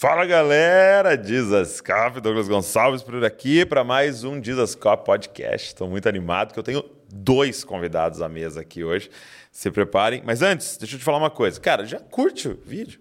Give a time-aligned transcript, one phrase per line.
[0.00, 5.66] Fala galera, Dizascope, Douglas Gonçalves por aqui para mais um Dizascope Podcast.
[5.66, 9.10] Estou muito animado que eu tenho dois convidados à mesa aqui hoje.
[9.52, 10.22] Se preparem.
[10.24, 11.60] Mas antes, deixa eu te falar uma coisa.
[11.60, 12.98] Cara, já curte o vídeo.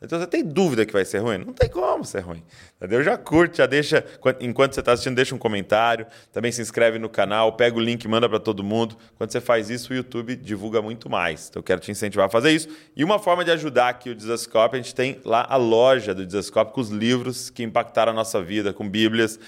[0.00, 1.38] Então você tem dúvida que vai ser ruim?
[1.38, 2.42] Não tem como ser ruim.
[2.76, 3.02] Entendeu?
[3.02, 4.04] Já curte, já deixa.
[4.40, 6.06] Enquanto você está assistindo, deixa um comentário.
[6.32, 8.96] Também se inscreve no canal, pega o link manda para todo mundo.
[9.16, 11.48] Quando você faz isso, o YouTube divulga muito mais.
[11.48, 12.68] Então eu quero te incentivar a fazer isso.
[12.96, 16.24] E uma forma de ajudar aqui o Desascope, a gente tem lá a loja do
[16.24, 19.38] Desascope com os livros que impactaram a nossa vida, com Bíblias.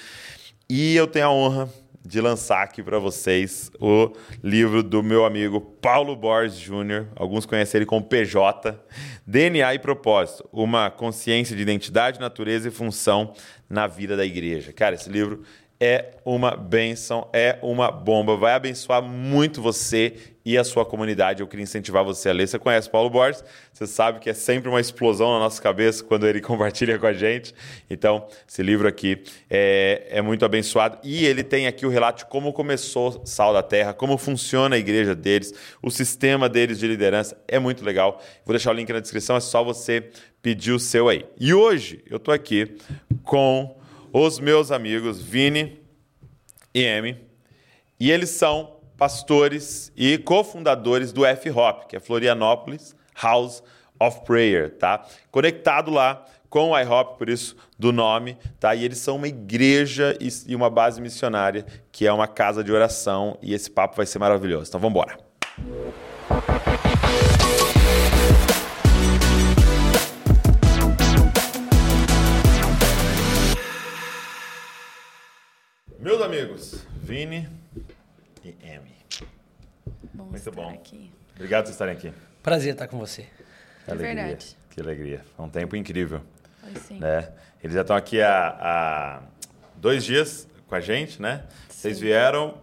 [0.68, 1.68] E eu tenho a honra
[2.04, 7.78] de lançar aqui para vocês o livro do meu amigo Paulo Borges Jr., alguns conhecem
[7.78, 8.78] ele como PJ,
[9.26, 13.34] DNA e Propósito, uma consciência de identidade, natureza e função
[13.68, 14.72] na vida da igreja.
[14.72, 15.42] Cara, esse livro
[15.80, 21.40] é uma benção, é uma bomba, vai abençoar muito você e a sua comunidade.
[21.40, 22.46] Eu queria incentivar você a ler.
[22.46, 26.26] Você conhece Paulo Borges, você sabe que é sempre uma explosão na nossa cabeça quando
[26.26, 27.54] ele compartilha com a gente.
[27.88, 30.98] Então, esse livro aqui é, é muito abençoado.
[31.02, 34.78] E ele tem aqui o relato de como começou Sal da Terra, como funciona a
[34.78, 37.40] igreja deles, o sistema deles de liderança.
[37.48, 38.20] É muito legal.
[38.44, 40.10] Vou deixar o link na descrição, é só você
[40.42, 41.24] pedir o seu aí.
[41.38, 42.76] E hoje eu estou aqui
[43.22, 43.80] com
[44.12, 45.79] os meus amigos Vini
[46.74, 47.16] e Emi,
[47.98, 53.62] e eles são pastores e cofundadores do F-Hop, que é Florianópolis House
[53.98, 55.04] of Prayer, tá?
[55.30, 58.74] Conectado lá com o IHOP, por isso do nome, tá?
[58.74, 63.38] E eles são uma igreja e uma base missionária, que é uma casa de oração,
[63.40, 64.68] e esse papo vai ser maravilhoso.
[64.68, 65.18] Então vamos embora.
[76.00, 77.46] Meus amigos, Vini
[78.42, 78.96] e Amy.
[80.14, 80.70] Bom Muito bom.
[80.70, 81.12] Aqui.
[81.34, 82.10] Obrigado por estarem aqui.
[82.42, 83.28] Prazer estar com você.
[83.84, 84.14] Que alegria.
[84.14, 84.56] verdade.
[84.70, 85.24] Que alegria.
[85.36, 86.22] Foi um tempo incrível.
[86.62, 86.98] Foi sim.
[86.98, 87.30] Né?
[87.62, 89.22] Eles já estão aqui há, há
[89.76, 91.44] dois dias com a gente, né?
[91.68, 92.56] Vocês vieram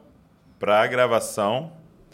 [0.57, 1.71] para a gravação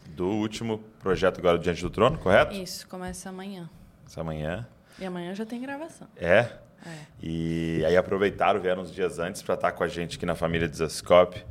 [0.07, 2.53] do último projeto agora Diante do Trono, correto?
[2.53, 3.69] Isso, começa amanhã.
[4.05, 4.67] Essa manhã.
[4.99, 6.05] E amanhã já tem gravação.
[6.17, 6.49] É?
[6.85, 6.89] É.
[7.21, 10.67] E aí aproveitaram, vieram uns dias antes para estar com a gente aqui na família
[10.67, 11.43] Desascope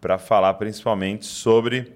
[0.00, 1.92] para falar principalmente sobre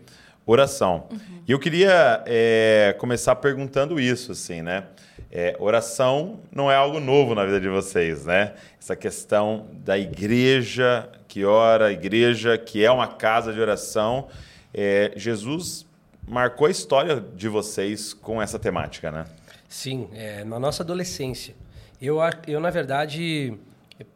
[0.46, 1.06] oração.
[1.10, 1.42] Uhum.
[1.46, 4.84] E eu queria é, começar perguntando isso, assim, né?
[5.30, 8.54] É, oração não é algo novo na vida de vocês, né?
[8.78, 14.28] Essa questão da igreja que ora, a igreja que é uma casa de oração.
[14.74, 15.86] É, Jesus
[16.28, 19.24] marcou a história de vocês com essa temática, né?
[19.68, 21.54] Sim, é, na nossa adolescência.
[22.02, 22.18] Eu,
[22.48, 23.54] eu na verdade,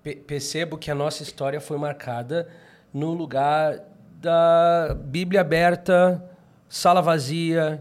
[0.03, 2.49] pe- percebo que a nossa história foi marcada
[2.93, 3.79] no lugar
[4.21, 6.21] da Bíblia aberta,
[6.69, 7.81] sala vazia,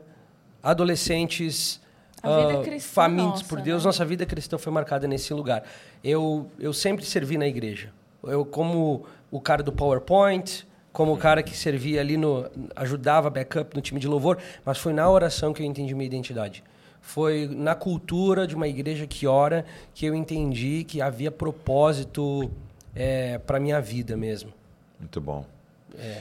[0.62, 1.82] adolescentes
[2.22, 3.84] A vida cristã famintos nossa, por Deus.
[3.84, 3.88] né?
[3.88, 5.64] Nossa vida cristã foi marcada nesse lugar.
[6.04, 7.92] Eu, eu sempre servi na igreja.
[8.24, 12.46] Eu, como o cara do PowerPoint, como o cara que servia ali no.
[12.76, 16.64] ajudava backup no time de louvor, mas foi na oração que eu entendi minha identidade.
[17.06, 22.50] Foi na cultura de uma igreja que ora que eu entendi que havia propósito
[22.96, 24.52] é, para minha vida mesmo.
[25.00, 25.46] Muito bom.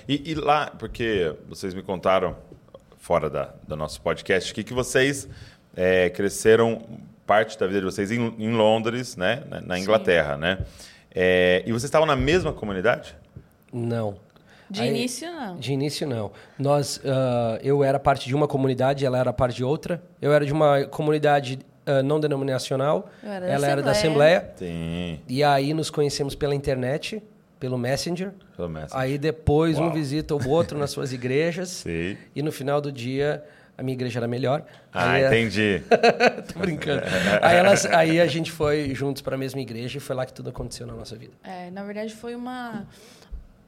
[0.07, 2.37] E, e lá, porque vocês me contaram,
[2.99, 5.27] fora da, do nosso podcast, que, que vocês
[5.75, 6.83] é, cresceram
[7.27, 9.43] parte da vida de vocês em, em Londres, né?
[9.49, 10.59] na, na Inglaterra, né?
[11.15, 13.17] É, e vocês estavam na mesma comunidade?
[13.73, 14.17] Não.
[14.71, 15.57] De Aí- início, não.
[15.57, 16.33] De início, não.
[16.59, 20.03] Nós, ah, eu era parte de uma comunidade, ela era parte de outra.
[20.21, 24.51] Eu era de uma comunidade ah, não denominacional, era da ela era da Assembleia.
[24.57, 27.23] Sim, E aí nos conhecemos pela internet,
[27.61, 28.33] pelo Messenger.
[28.57, 28.93] pelo menos.
[28.95, 29.93] Aí depois um Uau.
[29.93, 31.69] visita o outro nas suas igrejas.
[31.85, 32.17] Sim.
[32.35, 33.45] E no final do dia,
[33.77, 34.65] a minha igreja era melhor.
[34.93, 35.83] Ah, Aí, entendi.
[36.53, 37.03] Tô brincando.
[37.43, 40.33] aí, elas, aí a gente foi juntos para a mesma igreja e foi lá que
[40.33, 41.33] tudo aconteceu na nossa vida.
[41.43, 42.87] É, na verdade, foi uma.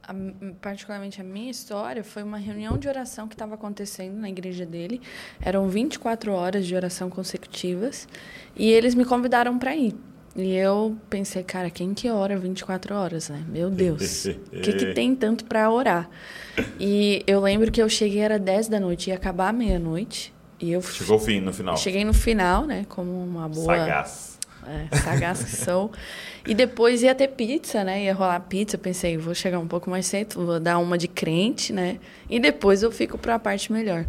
[0.06, 0.14] A-
[0.60, 5.00] particularmente a minha história, foi uma reunião de oração que estava acontecendo na igreja dele.
[5.40, 8.08] Eram 24 horas de oração consecutivas.
[8.54, 9.94] E eles me convidaram para ir.
[10.34, 13.42] E eu pensei, cara, quem que ora 24 horas, né?
[13.48, 14.26] Meu Deus.
[14.26, 16.08] O que, que tem tanto para orar?
[16.78, 20.34] E eu lembro que eu cheguei, era 10 da noite, ia acabar meia-noite.
[20.60, 21.76] E eu Chegou o fim, no final.
[21.76, 22.84] cheguei no final, né?
[22.88, 23.76] Como uma boa.
[23.76, 24.35] Sagaz.
[24.66, 25.92] É, sagaz que sou.
[26.46, 28.04] E depois ia ter pizza, né?
[28.04, 28.76] Ia rolar pizza.
[28.76, 31.98] Pensei, vou chegar um pouco mais cedo, vou dar uma de crente, né?
[32.28, 34.04] E depois eu fico para a parte melhor.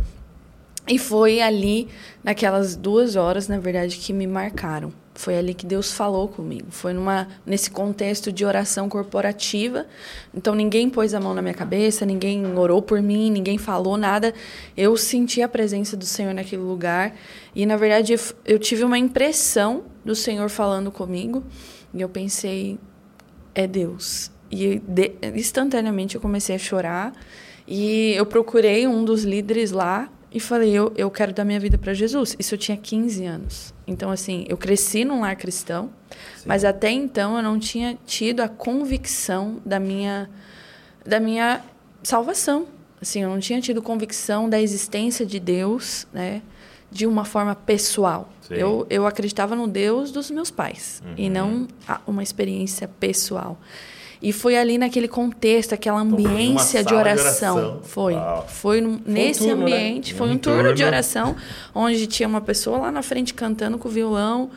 [0.88, 1.90] E foi ali,
[2.24, 4.94] naquelas duas horas, na verdade, que me marcaram.
[5.14, 6.68] Foi ali que Deus falou comigo.
[6.70, 9.86] Foi numa, nesse contexto de oração corporativa.
[10.34, 14.32] Então ninguém pôs a mão na minha cabeça, ninguém orou por mim, ninguém falou nada.
[14.78, 17.16] Eu senti a presença do Senhor naquele lugar.
[17.56, 18.16] E na verdade
[18.46, 21.44] eu tive uma impressão do Senhor falando comigo
[21.94, 22.80] e eu pensei,
[23.54, 24.32] é Deus.
[24.50, 27.14] E de, instantaneamente eu comecei a chorar
[27.68, 31.78] e eu procurei um dos líderes lá e falei, eu, eu quero dar minha vida
[31.78, 32.36] para Jesus.
[32.40, 33.74] Isso eu tinha 15 anos.
[33.86, 35.90] Então, assim, eu cresci num lar cristão,
[36.38, 36.44] Sim.
[36.46, 40.30] mas até então eu não tinha tido a convicção da minha,
[41.06, 41.62] da minha
[42.02, 42.68] salvação.
[43.02, 46.42] Assim, eu não tinha tido convicção da existência de Deus, né?
[46.92, 48.30] De uma forma pessoal.
[48.50, 51.14] Eu, eu acreditava no Deus dos meus pais uhum.
[51.18, 51.68] e não
[52.06, 53.60] uma experiência pessoal.
[54.22, 57.56] E foi ali naquele contexto, aquela ambiência de oração.
[57.56, 57.80] de oração.
[57.84, 58.14] Foi.
[58.48, 59.76] Foi, foi nesse um turno, né?
[59.76, 60.18] ambiente, né?
[60.18, 61.36] foi um, um turno, turno de oração,
[61.74, 64.50] onde tinha uma pessoa lá na frente cantando com o violão,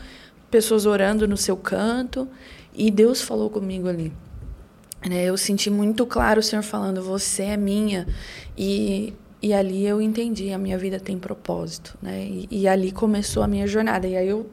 [0.50, 2.27] pessoas orando no seu canto.
[2.75, 4.12] E Deus falou comigo ali.
[5.06, 5.25] Né?
[5.25, 8.06] Eu senti muito claro o Senhor falando: Você é minha.
[8.56, 11.96] E, e ali eu entendi: a minha vida tem propósito.
[12.02, 12.22] Né?
[12.22, 14.06] E, e ali começou a minha jornada.
[14.06, 14.46] E aí eu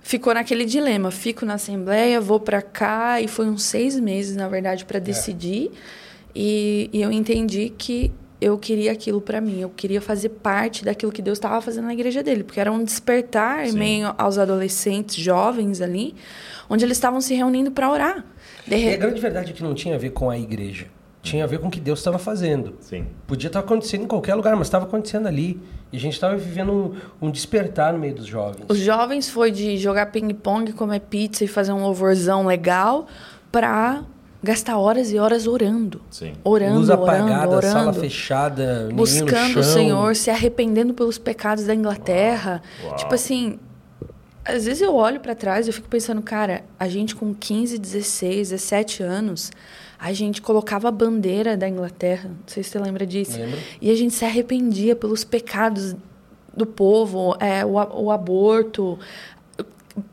[0.00, 1.10] ficou naquele dilema.
[1.10, 5.00] Fico na Assembleia, vou para cá, e foi uns seis meses, na verdade, para é.
[5.00, 5.70] decidir.
[5.72, 6.00] É.
[6.34, 9.60] E, e eu entendi que eu queria aquilo para mim.
[9.60, 12.82] Eu queria fazer parte daquilo que Deus estava fazendo na igreja dele, porque era um
[12.82, 13.78] despertar Sim.
[13.78, 16.14] meio aos adolescentes, jovens ali,
[16.68, 18.24] onde eles estavam se reunindo para orar.
[18.66, 18.76] De...
[18.76, 20.86] E a grande verdade é que não tinha a ver com a igreja
[21.22, 22.74] tinha a ver com o que Deus estava fazendo.
[22.80, 23.06] Sim.
[23.26, 25.60] Podia estar acontecendo em qualquer lugar, mas estava acontecendo ali.
[25.92, 28.64] E a gente estava vivendo um, um, despertar no meio dos jovens.
[28.68, 33.06] Os jovens foi de jogar ping-pong, comer pizza e fazer um louvorzão legal
[33.50, 34.02] para
[34.42, 36.00] gastar horas e horas orando.
[36.10, 36.32] Sim.
[36.42, 42.62] Orando, Luz apagada, orando, sala fechada, buscando o Senhor, se arrependendo pelos pecados da Inglaterra.
[42.80, 42.90] Uau.
[42.90, 42.96] Uau.
[42.96, 43.58] Tipo assim,
[44.56, 47.78] às vezes eu olho para trás e eu fico pensando, cara, a gente com 15,
[47.78, 49.50] 16, 17 anos,
[49.98, 53.38] a gente colocava a bandeira da Inglaterra, não sei se você lembra disso.
[53.38, 53.58] Lembro.
[53.80, 55.94] E a gente se arrependia pelos pecados
[56.56, 58.98] do povo, é, o, o aborto,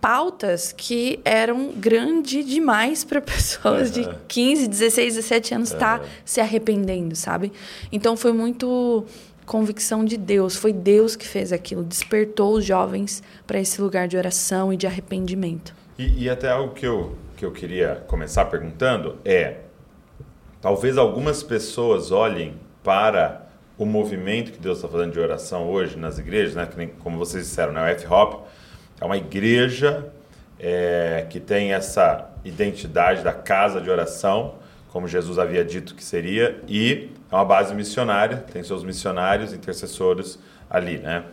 [0.01, 4.03] pautas que eram grande demais para pessoas uhum.
[4.03, 6.05] de 15, 16, 17 anos estar uhum.
[6.05, 7.51] tá se arrependendo, sabe?
[7.91, 9.05] Então foi muito
[9.47, 14.15] convicção de Deus, foi Deus que fez aquilo, despertou os jovens para esse lugar de
[14.15, 15.73] oração e de arrependimento.
[15.97, 19.61] E, e até algo que eu, que eu queria começar perguntando é
[20.61, 23.47] Talvez algumas pessoas olhem para
[23.77, 26.67] o movimento que Deus está fazendo de oração hoje nas igrejas, né?
[26.75, 27.81] Nem, como vocês disseram, né?
[27.81, 28.47] o F-Hop
[28.99, 30.11] é uma igreja
[30.59, 34.55] é, que tem essa identidade da casa de oração,
[34.89, 40.39] como Jesus havia dito que seria, e é uma base missionária, tem seus missionários, intercessores
[40.69, 41.23] ali, né?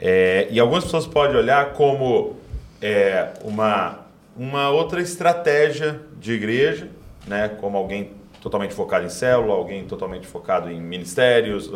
[0.00, 2.36] É, e algumas pessoas podem olhar como
[2.82, 4.00] é, uma,
[4.36, 6.88] uma outra estratégia de igreja,
[7.26, 7.48] né?
[7.48, 11.72] Como alguém totalmente focado em célula, alguém totalmente focado em ministérios,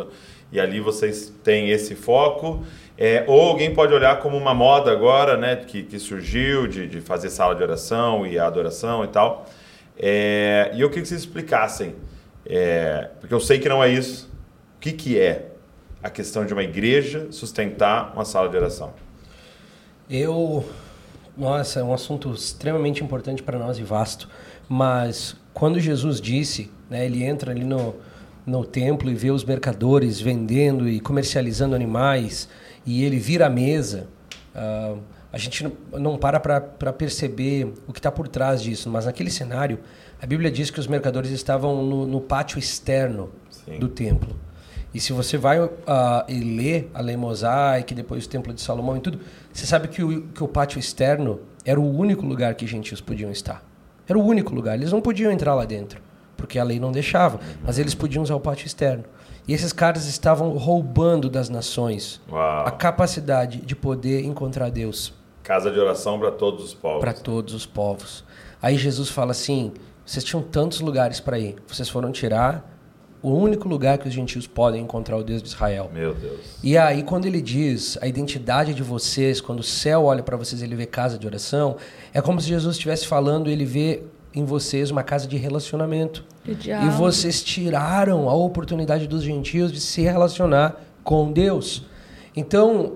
[0.53, 2.65] e ali vocês têm esse foco.
[2.97, 7.01] É, ou alguém pode olhar como uma moda agora, né, que, que surgiu de, de
[7.01, 9.47] fazer sala de oração e adoração e tal.
[9.97, 11.95] É, e eu queria que vocês explicassem,
[12.49, 14.31] é, porque eu sei que não é isso,
[14.77, 15.51] o que, que é
[16.03, 18.95] a questão de uma igreja sustentar uma sala de oração?
[20.09, 20.65] Eu.
[21.37, 24.29] Nossa, é um assunto extremamente importante para nós e vasto,
[24.69, 27.95] mas quando Jesus disse, né, ele entra ali no,
[28.45, 32.49] no templo e vê os mercadores vendendo e comercializando animais
[32.85, 34.09] e ele vira a mesa.
[34.53, 34.99] Uh,
[35.33, 39.79] a gente não para para perceber o que está por trás disso, mas naquele cenário,
[40.21, 43.79] a Bíblia diz que os mercadores estavam no, no pátio externo Sim.
[43.79, 44.37] do templo.
[44.93, 45.71] E se você vai uh,
[46.27, 49.21] e lê a lei mosaica, depois o templo de Salomão e tudo,
[49.53, 53.31] você sabe que o, que o pátio externo era o único lugar que gentios podiam
[53.31, 53.63] estar.
[54.09, 54.75] Era o único lugar.
[54.75, 56.01] Eles não podiam entrar lá dentro,
[56.37, 59.05] porque a lei não deixava, mas eles podiam usar o pátio externo.
[59.47, 62.67] E esses caras estavam roubando das nações Uau.
[62.67, 65.13] a capacidade de poder encontrar Deus.
[65.43, 67.01] Casa de oração para todos os povos.
[67.01, 68.25] Para todos os povos.
[68.61, 69.73] Aí Jesus fala assim:
[70.09, 72.67] vocês tinham tantos lugares para ir, vocês foram tirar
[73.21, 75.91] o único lugar que os gentios podem encontrar o Deus de Israel.
[75.93, 76.41] Meu Deus.
[76.63, 80.63] E aí, quando ele diz a identidade de vocês, quando o céu olha para vocês,
[80.63, 81.77] ele vê casa de oração,
[82.15, 84.03] é como se Jesus estivesse falando, ele vê
[84.35, 86.25] em vocês uma casa de relacionamento.
[86.87, 91.85] E vocês tiraram a oportunidade dos gentios de se relacionar com Deus.
[92.35, 92.95] Então,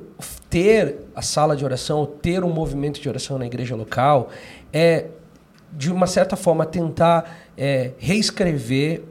[0.49, 4.31] ter a sala de oração, ter um movimento de oração na igreja local,
[4.73, 5.09] é,
[5.73, 9.03] de uma certa forma, tentar é, reescrever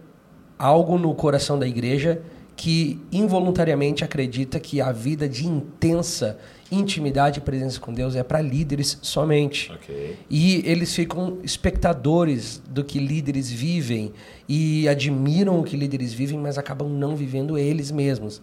[0.58, 2.22] algo no coração da igreja
[2.56, 6.38] que involuntariamente acredita que a vida de intensa
[6.72, 9.72] intimidade e presença com Deus é para líderes somente.
[9.74, 10.18] Okay.
[10.30, 14.13] E eles ficam espectadores do que líderes vivem
[14.48, 18.41] e admiram o que líderes vivem, mas acabam não vivendo eles mesmos.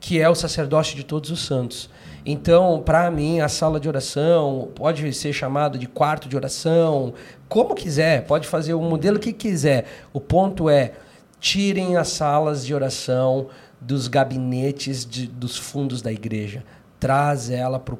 [0.00, 1.90] que é o sacerdócio de todos os santos.
[2.24, 7.12] Então, para mim, a sala de oração pode ser chamado de quarto de oração,
[7.50, 9.84] como quiser, pode fazer o modelo que quiser.
[10.12, 10.92] O ponto é
[11.40, 13.48] tirem as salas de oração
[13.80, 16.64] dos gabinetes de, dos fundos da igreja.
[17.00, 17.98] Traz ela para o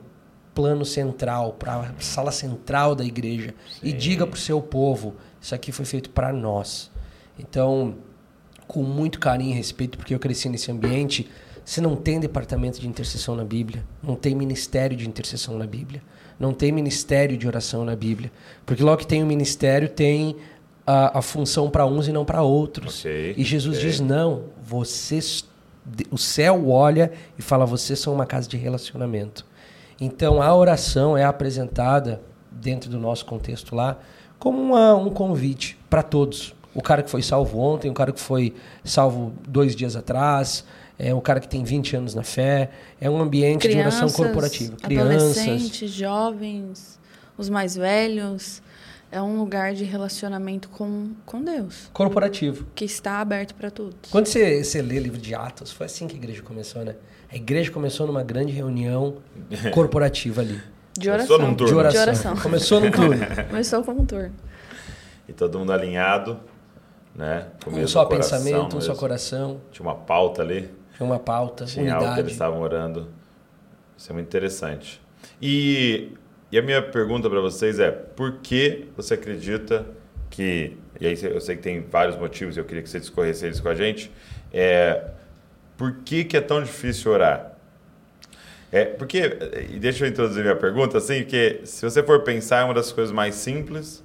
[0.54, 3.52] plano central, para a sala central da igreja.
[3.72, 3.88] Sim.
[3.88, 6.88] E diga para o seu povo: isso aqui foi feito para nós.
[7.36, 7.96] Então,
[8.68, 11.28] com muito carinho e respeito, porque eu cresci nesse ambiente,
[11.64, 16.00] você não tem departamento de intercessão na Bíblia, não tem ministério de intercessão na Bíblia,
[16.40, 18.32] não tem ministério de oração na Bíblia.
[18.64, 20.36] Porque logo que tem o ministério, tem
[20.86, 23.00] a, a função para uns e não para outros.
[23.00, 23.90] Okay, e Jesus okay.
[23.90, 25.44] diz: não, vocês,
[26.10, 29.44] o céu olha e fala: vocês são uma casa de relacionamento.
[30.00, 33.98] Então a oração é apresentada dentro do nosso contexto lá
[34.38, 36.54] como uma, um convite para todos.
[36.74, 40.64] O cara que foi salvo ontem, o cara que foi salvo dois dias atrás,
[41.02, 42.70] é o cara que tem 20 anos na fé.
[43.00, 44.76] É um ambiente Crianças, de oração corporativa.
[44.76, 47.00] Crianças, adolescentes, jovens,
[47.38, 48.62] os mais velhos.
[49.10, 51.90] É um lugar de relacionamento com, com Deus.
[51.92, 52.66] Corporativo.
[52.74, 54.10] Que está aberto para todos.
[54.10, 56.94] Quando você, você lê livro de Atos, foi assim que a igreja começou, né?
[57.32, 59.16] A igreja começou numa grande reunião
[59.72, 60.60] corporativa ali.
[60.96, 61.38] De oração.
[61.38, 61.72] Começou num turno.
[61.72, 62.04] De oração.
[62.04, 62.36] De oração.
[62.36, 63.26] Começou num turno.
[63.48, 64.34] Começou com um turno.
[65.26, 66.38] E todo mundo alinhado,
[67.14, 67.46] né?
[67.64, 69.60] Com um só pensamento, um só coração.
[69.72, 70.70] Tinha uma pauta ali.
[71.00, 72.04] Tinha uma pauta, Tinha unidade.
[72.04, 73.08] algo que eles estavam orando.
[73.96, 75.00] Isso é muito interessante.
[75.40, 76.12] E,
[76.52, 79.86] e a minha pergunta para vocês é, por que você acredita
[80.28, 80.76] que...
[81.00, 83.70] E aí eu sei que tem vários motivos, eu queria que você discorresse eles com
[83.70, 84.12] a gente.
[84.52, 85.06] É,
[85.74, 87.56] por que, que é tão difícil orar?
[88.70, 89.26] É, porque,
[89.80, 93.10] deixa eu introduzir minha pergunta, assim, que se você for pensar, é uma das coisas
[93.10, 94.04] mais simples,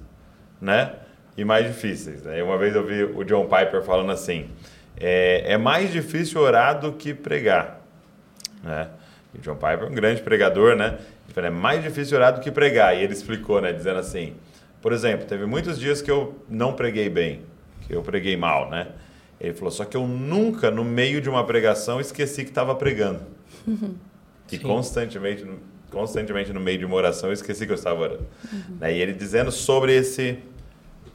[0.58, 0.94] né?
[1.36, 2.22] E mais difíceis.
[2.22, 2.42] Né?
[2.42, 4.48] Uma vez eu vi o John Piper falando assim,
[4.98, 7.80] é, é mais difícil orar do que pregar,
[8.62, 8.88] né?
[9.34, 10.98] E John Piper é um grande pregador, né?
[11.26, 12.96] Ele falou, é mais difícil orar do que pregar.
[12.96, 13.72] E ele explicou, né?
[13.72, 14.34] Dizendo assim,
[14.80, 17.42] por exemplo, teve muitos dias que eu não preguei bem,
[17.86, 18.88] que eu preguei mal, né?
[19.38, 23.20] Ele falou, só que eu nunca, no meio de uma pregação, esqueci que estava pregando.
[23.66, 23.94] Uhum.
[24.52, 25.44] E constantemente,
[25.90, 28.26] constantemente no meio de uma oração, eu esqueci que eu estava orando.
[28.52, 28.76] Uhum.
[28.78, 28.94] Né?
[28.94, 30.38] E ele dizendo sobre esse,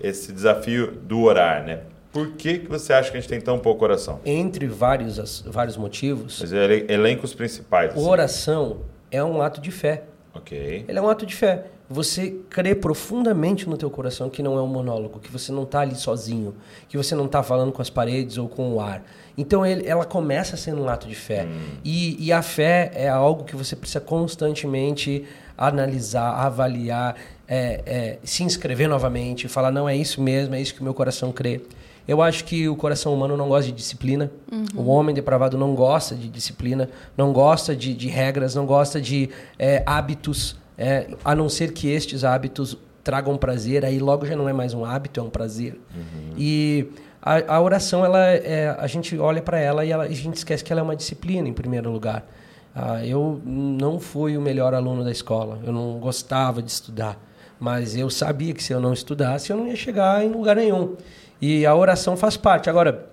[0.02, 1.84] esse desafio do orar, né?
[2.12, 4.20] Por que, que você acha que a gente tem tão pouca oração?
[4.26, 6.40] Entre vários, vários motivos.
[6.42, 7.92] Mas elenca os principais.
[7.92, 8.06] Assim.
[8.06, 10.04] Oração é um ato de fé.
[10.34, 10.86] Ok.
[10.88, 14.62] Ele é um ato de fé você crê profundamente no teu coração que não é
[14.62, 16.56] um monólogo, que você não está ali sozinho,
[16.88, 19.04] que você não está falando com as paredes ou com o ar.
[19.38, 21.44] Então ele, ela começa sendo um ato de fé.
[21.44, 21.60] Hum.
[21.84, 25.26] E, e, a fé é algo que você precisa constantemente
[25.58, 27.16] analisar, avaliar,
[27.46, 30.94] é, é, se inscrever novamente, falar, não, é isso mesmo, é isso que o meu
[30.94, 31.62] coração crê.
[32.08, 34.32] Eu acho que o coração humano não gosta de disciplina.
[34.52, 34.66] Uhum.
[34.76, 39.30] O homem depravado não gosta de disciplina, não gosta de, de regras, não gosta de
[39.58, 44.50] é, hábitos é, a não ser que estes hábitos tragam prazer, aí logo já não
[44.50, 45.80] é mais um hábito, é um prazer.
[45.94, 46.34] Uhum.
[46.36, 46.88] E
[47.22, 50.64] a, a, oração, ela é, a gente olha para ela e ela, a gente esquece
[50.64, 52.26] que ela é uma disciplina, em primeiro lugar.
[52.74, 57.20] Ah, eu não fui o melhor aluno da escola, eu não gostava de estudar,
[57.60, 60.96] mas eu sabia que se eu não estudasse, eu não ia chegar em lugar nenhum.
[61.42, 62.70] E a oração faz parte.
[62.70, 63.10] Agora,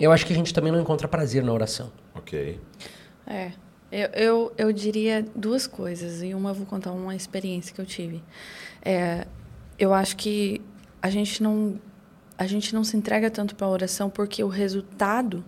[0.00, 1.92] eu acho que a gente também não encontra prazer na oração.
[2.14, 2.58] Ok.
[3.26, 3.52] É.
[3.90, 7.84] Eu, eu, eu diria duas coisas, e uma eu vou contar uma experiência que eu
[7.84, 8.22] tive.
[8.82, 9.26] É,
[9.78, 10.62] eu acho que
[11.02, 11.78] a gente não
[12.38, 15.44] a gente não se entrega tanto para a oração porque o resultado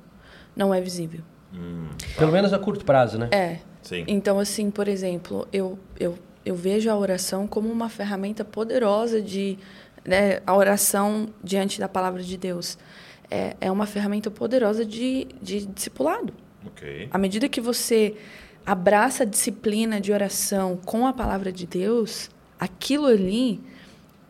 [0.54, 1.22] não é visível.
[1.52, 3.28] Hum, Pelo menos a curto prazo, né?
[3.32, 3.58] É.
[3.82, 4.04] Sim.
[4.06, 9.58] Então, assim, por exemplo, eu, eu, eu vejo a oração como uma ferramenta poderosa de.
[10.04, 12.76] Né, a oração diante da palavra de Deus
[13.30, 16.32] é, é uma ferramenta poderosa de, de discipulado.
[16.66, 17.08] Okay.
[17.10, 18.14] À medida que você
[18.64, 23.60] abraça a disciplina de oração com a palavra de Deus, aquilo ali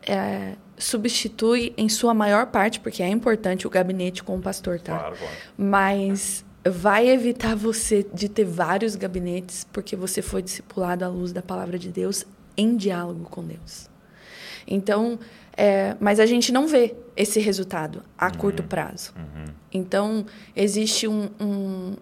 [0.05, 4.97] é, substitui em sua maior parte, porque é importante o gabinete com o pastor, tá?
[4.97, 5.35] Claro, claro.
[5.57, 11.41] Mas vai evitar você de ter vários gabinetes, porque você foi discipulado à luz da
[11.41, 12.25] palavra de Deus
[12.57, 13.89] em diálogo com Deus.
[14.67, 15.19] Então,
[15.55, 18.31] é, mas a gente não vê esse resultado a uhum.
[18.33, 19.13] curto prazo.
[19.15, 19.53] Uhum.
[19.71, 21.93] Então, existe um, um,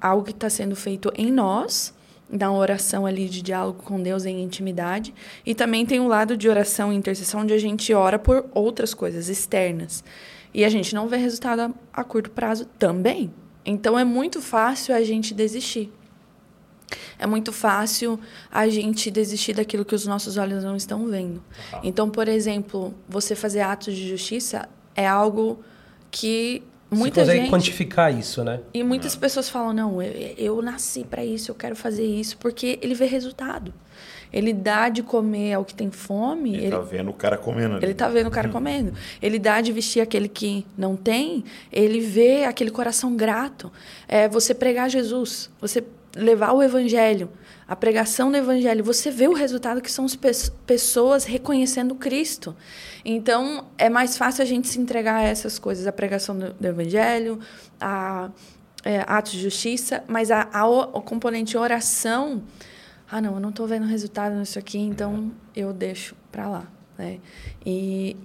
[0.00, 1.92] algo que está sendo feito em nós,
[2.30, 5.12] na oração ali de diálogo com Deus em intimidade,
[5.44, 8.94] e também tem um lado de oração e intercessão onde a gente ora por outras
[8.94, 10.04] coisas externas.
[10.52, 13.32] E a gente não vê resultado a, a curto prazo também.
[13.64, 15.92] Então é muito fácil a gente desistir.
[17.18, 18.18] É muito fácil
[18.50, 21.42] a gente desistir daquilo que os nossos olhos não estão vendo.
[21.82, 25.60] Então, por exemplo, você fazer atos de justiça é algo
[26.10, 28.60] que Muita Você consegue gente- quantificar isso, né?
[28.72, 32.78] E muitas pessoas falam: não, eu, eu nasci para isso, eu quero fazer isso, porque
[32.80, 33.74] ele vê resultado.
[34.32, 37.74] Ele dá de comer ao que tem fome, Ele, ele, tá vendo o cara comendo
[37.76, 37.84] ali.
[37.84, 38.92] ele tá vendo o cara comendo.
[39.22, 43.70] Ele dá de vestir aquele que não tem, ele vê aquele coração grato.
[44.08, 47.30] É você pregar Jesus, você levar o evangelho,
[47.66, 52.54] a pregação do evangelho, você vê o resultado que são as pe- pessoas reconhecendo Cristo.
[53.04, 56.66] Então, é mais fácil a gente se entregar a essas coisas, a pregação do, do
[56.66, 57.38] evangelho,
[57.80, 58.30] a
[58.84, 62.42] é, atos de justiça, mas a, a o, o componente oração,
[63.10, 66.68] ah, não, eu não estou vendo resultado nisso aqui, então eu deixo para lá,
[66.98, 67.18] né?
[67.64, 68.16] E,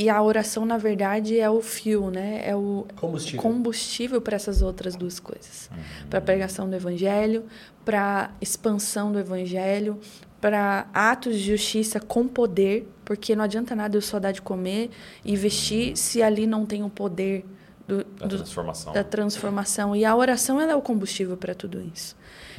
[0.00, 2.40] e a oração, na verdade, é o fio, né?
[2.42, 3.42] É o Combustível.
[3.42, 5.68] combustível para essas outras duas coisas.
[6.08, 7.44] Para a pregação do evangelho,
[7.84, 10.00] para expansão do evangelho,
[10.40, 14.88] para atos de justiça com poder, porque não adianta nada eu só dar de comer
[15.22, 17.44] e vestir se ali não tem o poder
[17.98, 18.92] do, Da do- transformação.
[18.92, 19.96] da transformação.
[19.96, 22.16] E a oração ela é o combustível para tudo isso.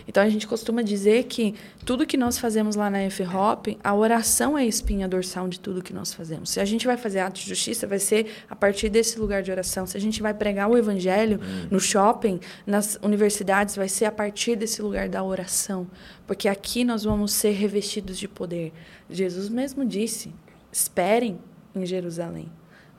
[0.07, 1.53] Então a gente costuma dizer que
[1.85, 5.81] tudo que nós fazemos lá na F-Hop, a oração é a espinha dorsal de tudo
[5.81, 6.49] que nós fazemos.
[6.49, 9.51] Se a gente vai fazer atos de justiça, vai ser a partir desse lugar de
[9.51, 9.85] oração.
[9.85, 14.55] Se a gente vai pregar o evangelho no shopping, nas universidades, vai ser a partir
[14.55, 15.87] desse lugar da oração.
[16.25, 18.73] Porque aqui nós vamos ser revestidos de poder.
[19.09, 20.33] Jesus mesmo disse:
[20.71, 21.39] esperem
[21.75, 22.51] em Jerusalém.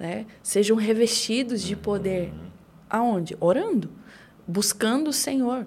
[0.03, 0.27] Né?
[0.43, 2.33] Sejam revestidos de poder.
[2.91, 3.37] Aonde?
[3.39, 3.89] Orando,
[4.49, 5.65] buscando o Senhor.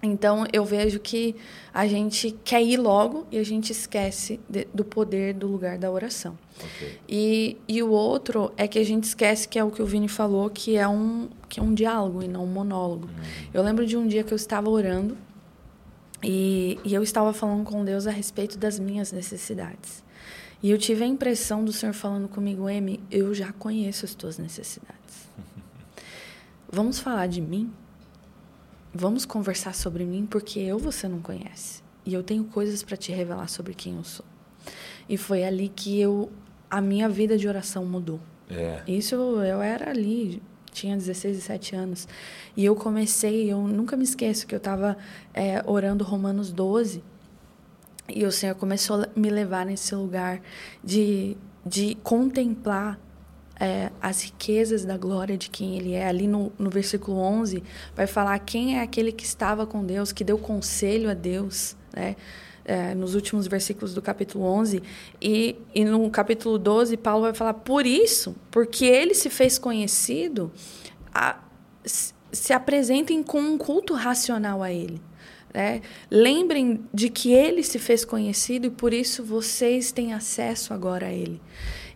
[0.00, 1.34] Então eu vejo que
[1.74, 5.90] a gente quer ir logo e a gente esquece de- do poder do lugar da
[5.90, 6.38] oração.
[6.56, 7.00] Ok.
[7.08, 10.06] E, e o outro é que a gente esquece que é o que o Vini
[10.06, 13.10] falou, que é um, que é um diálogo e não um monólogo.
[13.52, 15.16] Eu lembro de um dia que eu estava orando
[16.22, 20.06] e, e eu estava falando com Deus a respeito das minhas necessidades.
[20.62, 24.38] E eu tive a impressão do Senhor falando comigo, Amy, eu já conheço as tuas
[24.38, 25.28] necessidades.
[26.70, 27.72] Vamos falar de mim?
[28.92, 31.82] Vamos conversar sobre mim, porque eu você não conhece.
[32.04, 34.26] E eu tenho coisas para te revelar sobre quem eu sou.
[35.08, 36.30] E foi ali que eu
[36.70, 38.20] a minha vida de oração mudou.
[38.50, 38.82] É.
[38.86, 42.08] Isso eu, eu era ali, tinha 16, 17 anos.
[42.56, 44.96] E eu comecei, eu nunca me esqueço que eu estava
[45.66, 47.02] orando Romanos 12.
[48.08, 50.40] E o Senhor começou a me levar nesse lugar
[50.82, 52.98] de, de contemplar
[53.60, 56.06] é, as riquezas da glória de quem Ele é.
[56.06, 57.62] Ali no, no versículo 11,
[57.94, 62.16] vai falar quem é aquele que estava com Deus, que deu conselho a Deus, né?
[62.64, 64.82] É, nos últimos versículos do capítulo 11.
[65.22, 70.52] E, e no capítulo 12, Paulo vai falar: por isso, porque ele se fez conhecido,
[71.14, 71.40] a,
[71.82, 75.00] se se apresentem com um culto racional a ele.
[75.58, 75.82] Né?
[76.08, 81.12] Lembrem de que ele se fez conhecido e por isso vocês têm acesso agora a
[81.12, 81.40] ele.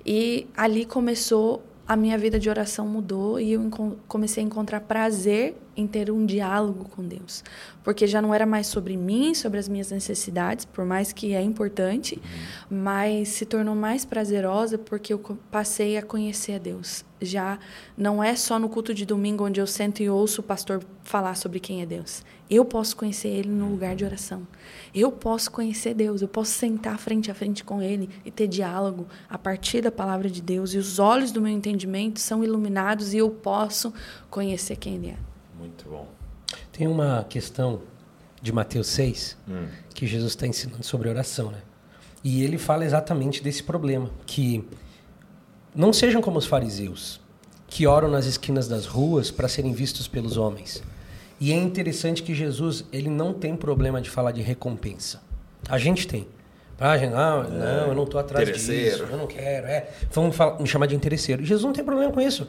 [0.05, 3.71] E ali começou a minha vida de oração mudou e eu
[4.09, 7.43] comecei a encontrar prazer em ter um diálogo com Deus,
[7.83, 11.43] porque já não era mais sobre mim, sobre as minhas necessidades, por mais que é
[11.43, 12.21] importante,
[12.71, 15.19] mas se tornou mais prazerosa porque eu
[15.51, 17.05] passei a conhecer a Deus.
[17.21, 17.59] Já
[17.97, 21.37] não é só no culto de domingo onde eu sento e ouço o pastor falar
[21.37, 22.23] sobre quem é Deus.
[22.51, 24.47] Eu posso conhecer ele no lugar de oração.
[24.95, 29.07] Eu posso conhecer Deus, eu posso sentar frente a frente com ele e ter diálogo
[29.31, 33.19] a partir da palavra de Deus e os olhos do meu entendimento são iluminados e
[33.19, 33.95] eu posso
[34.29, 35.32] conhecer quem ele é.
[35.63, 36.09] Muito bom.
[36.73, 37.83] Tem uma questão
[38.43, 39.67] de Mateus 6 Hum.
[39.95, 41.59] que Jesus está ensinando sobre oração, né?
[42.25, 44.65] E ele fala exatamente desse problema, que
[45.75, 47.21] não sejam como os fariseus,
[47.69, 50.83] que oram nas esquinas das ruas para serem vistos pelos homens.
[51.41, 55.21] E é interessante que Jesus, ele não tem problema de falar de recompensa.
[55.69, 56.27] A gente tem.
[56.79, 59.89] Ah, não, não, eu não estou atrás disso, eu não quero, é.
[60.11, 61.45] Vamos falar- me chamar de interesseiro.
[61.45, 62.49] Jesus não tem problema com isso.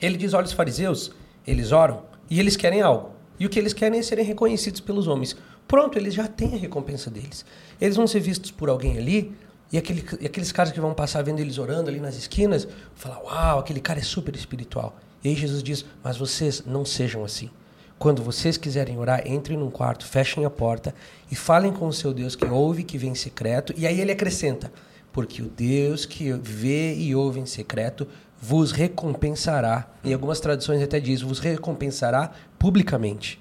[0.00, 1.10] Ele diz, olha os fariseus,
[1.44, 3.10] eles oram e eles querem algo.
[3.38, 5.36] E o que eles querem é serem reconhecidos pelos homens.
[5.68, 7.44] Pronto, eles já têm a recompensa deles.
[7.78, 9.36] Eles vão ser vistos por alguém ali
[9.70, 12.72] e, aquele, e aqueles caras que vão passar vendo eles orando ali nas esquinas, vão
[12.94, 14.96] falar, uau, aquele cara é super espiritual.
[15.22, 17.50] E aí Jesus diz, mas vocês não sejam assim.
[17.98, 20.94] Quando vocês quiserem orar, entrem num quarto, fechem a porta
[21.30, 23.74] e falem com o seu Deus que ouve, que vê em secreto.
[23.76, 24.72] E aí ele acrescenta,
[25.12, 28.08] porque o Deus que vê e ouve em secreto
[28.42, 29.86] vos recompensará.
[30.04, 33.40] Em algumas traduções até diz, vos recompensará publicamente.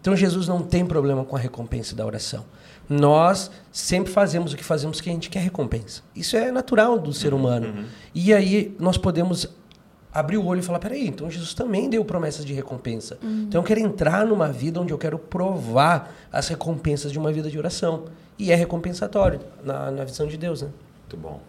[0.00, 2.44] Então Jesus não tem problema com a recompensa da oração.
[2.88, 6.02] Nós sempre fazemos o que fazemos porque a gente quer recompensa.
[6.16, 7.86] Isso é natural do ser humano.
[8.12, 9.48] E aí nós podemos
[10.12, 13.18] abrir o olho e falar, peraí, então Jesus também deu promessas de recompensa.
[13.22, 17.48] Então eu quero entrar numa vida onde eu quero provar as recompensas de uma vida
[17.48, 18.06] de oração.
[18.36, 20.70] E é recompensatório na, na visão de Deus, né?
[21.02, 21.40] Muito bom.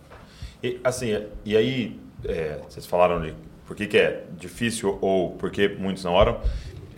[0.62, 3.34] E, assim, e aí, é, vocês falaram de
[3.66, 6.42] por que, que é difícil ou por que muitos não oram,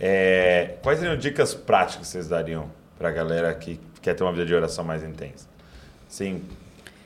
[0.00, 4.32] é, quais seriam dicas práticas que vocês dariam para a galera que quer ter uma
[4.32, 5.46] vida de oração mais intensa?
[6.08, 6.42] Sim,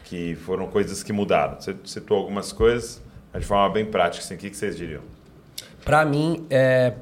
[0.04, 1.60] que foram coisas que mudaram.
[1.60, 3.00] Você citou algumas coisas,
[3.32, 5.02] mas de forma bem prática, assim, o que, que vocês diriam?
[5.84, 6.94] Para mim, é,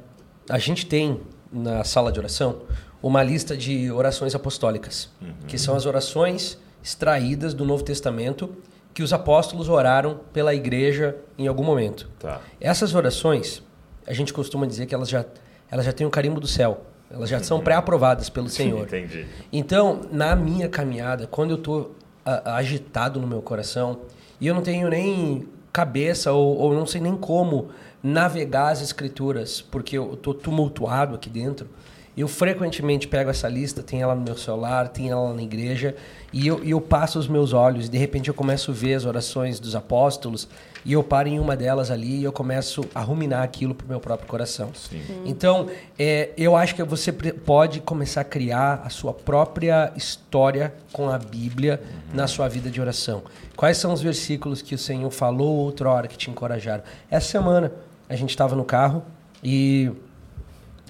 [0.49, 2.63] a gente tem na sala de oração
[3.01, 5.33] uma lista de orações apostólicas, uhum.
[5.47, 8.53] que são as orações extraídas do Novo Testamento
[8.97, 12.09] que os apóstolos oraram pela igreja em algum momento.
[12.17, 12.41] Tá.
[12.59, 13.61] Essas orações,
[14.07, 15.23] a gente costuma dizer que elas já,
[15.69, 16.81] elas já têm o um carimbo do céu.
[17.07, 17.43] Elas já uhum.
[17.43, 18.87] são pré-aprovadas pelo Senhor.
[18.87, 19.27] Entendi.
[19.53, 21.95] Então, na minha caminhada, quando eu estou
[22.43, 23.99] agitado no meu coração
[24.41, 27.69] e eu não tenho nem cabeça ou, ou não sei nem como
[28.01, 31.69] navegar as escrituras, porque eu estou tumultuado aqui dentro,
[32.17, 35.95] eu frequentemente pego essa lista, tem ela no meu celular, tem ela na igreja,
[36.33, 39.05] e eu, eu passo os meus olhos, e de repente eu começo a ver as
[39.05, 40.49] orações dos apóstolos,
[40.83, 43.89] e eu paro em uma delas ali e eu começo a ruminar aquilo para o
[43.89, 44.71] meu próprio coração.
[44.91, 45.23] Hum.
[45.25, 45.67] Então,
[45.99, 51.19] é, eu acho que você pode começar a criar a sua própria história com a
[51.19, 52.15] Bíblia uhum.
[52.15, 53.23] na sua vida de oração.
[53.55, 56.83] Quais são os versículos que o Senhor falou outra hora que te encorajaram?
[57.11, 57.71] Essa semana
[58.07, 59.03] a gente estava no carro
[59.43, 59.91] e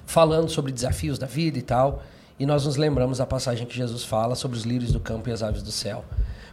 [0.08, 2.02] falando sobre desafios da vida e tal.
[2.38, 5.32] E nós nos lembramos da passagem que Jesus fala sobre os lírios do campo e
[5.32, 6.04] as aves do céu.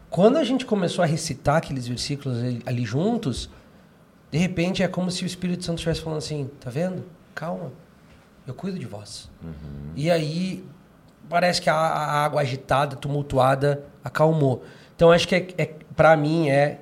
[0.10, 3.50] Quando a gente começou a recitar aqueles versículos ali juntos,
[4.30, 7.06] de repente é como se o Espírito Santo estivesse falando assim: tá vendo?
[7.34, 7.72] Calma,
[8.46, 9.30] eu cuido de vós.
[9.42, 9.92] Uhum.
[9.96, 10.64] E aí
[11.30, 14.64] parece que a, a, água agitada, tumultuada, acalmou.
[14.96, 16.82] Então acho que é, é para mim é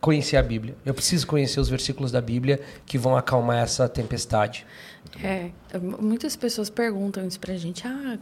[0.00, 0.76] conhecer a Bíblia.
[0.84, 4.66] Eu preciso conhecer os versículos da Bíblia que vão acalmar essa tempestade.
[5.22, 5.50] É,
[6.00, 7.86] muitas pessoas perguntam isso pra gente.
[7.86, 8.18] Ah,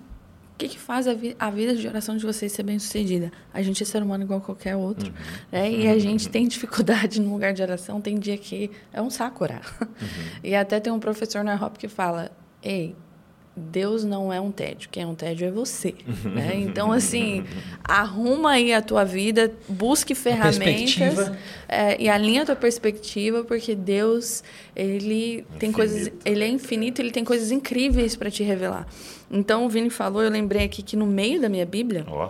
[0.56, 3.30] o que, que faz a, vi a, vida de oração de vocês ser bem sucedida?
[3.52, 5.08] A gente é ser humano igual qualquer outro.
[5.08, 5.14] Uhum.
[5.52, 5.70] Né?
[5.70, 8.00] E a gente tem dificuldade no lugar de oração.
[8.00, 9.76] Tem dia que é um saco orar.
[9.80, 9.88] Uhum.
[10.42, 12.30] E até tem um professor na Hop que fala:
[12.62, 12.96] Ei,
[13.56, 15.94] Deus não é um tédio, quem é um tédio é você.
[16.24, 16.52] né?
[16.56, 17.42] Então, assim,
[17.82, 21.32] arruma aí a tua vida, busque ferramentas
[21.66, 25.58] é, e alinha a tua perspectiva, porque Deus, ele infinito.
[25.58, 28.86] tem coisas, ele é infinito, ele tem coisas incríveis para te revelar.
[29.30, 32.28] Então, o Vini falou, eu lembrei aqui que no meio da minha Bíblia, oh.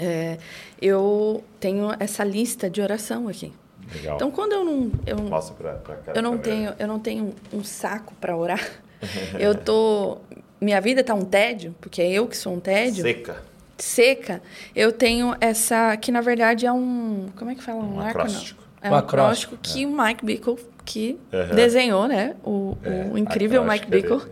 [0.00, 0.38] é,
[0.80, 3.52] eu tenho essa lista de oração aqui.
[3.94, 4.16] Legal.
[4.16, 5.16] Então, quando eu não, eu,
[5.54, 8.60] pra, pra eu não tenho, eu não tenho um saco para orar.
[9.38, 10.18] eu tô
[10.60, 13.02] minha vida está um tédio, porque é eu que sou um tédio.
[13.02, 13.42] Seca.
[13.78, 14.42] Seca.
[14.74, 18.62] Eu tenho essa que na verdade é um, como é que fala, um, um acróstico.
[18.80, 19.86] É um, um acróstico que é.
[19.86, 21.54] o Mike Bickle que uhum.
[21.54, 22.36] desenhou, né?
[22.44, 23.08] O, é.
[23.12, 24.22] o incrível Mike Bickle,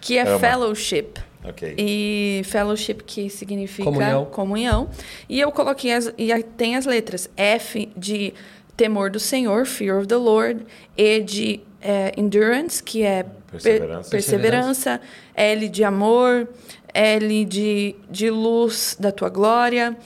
[0.00, 0.38] que é Ama.
[0.38, 1.10] fellowship.
[1.44, 1.74] Okay.
[1.78, 4.24] E fellowship que significa comunhão.
[4.24, 4.90] comunhão.
[5.28, 8.34] E eu coloquei as e tem as letras F de
[8.78, 10.64] temor do Senhor, fear of the Lord,
[10.96, 14.10] E de é, endurance, que é perseverança.
[14.10, 15.00] perseverança,
[15.34, 16.48] L de amor,
[16.94, 19.96] L de, de luz da tua glória,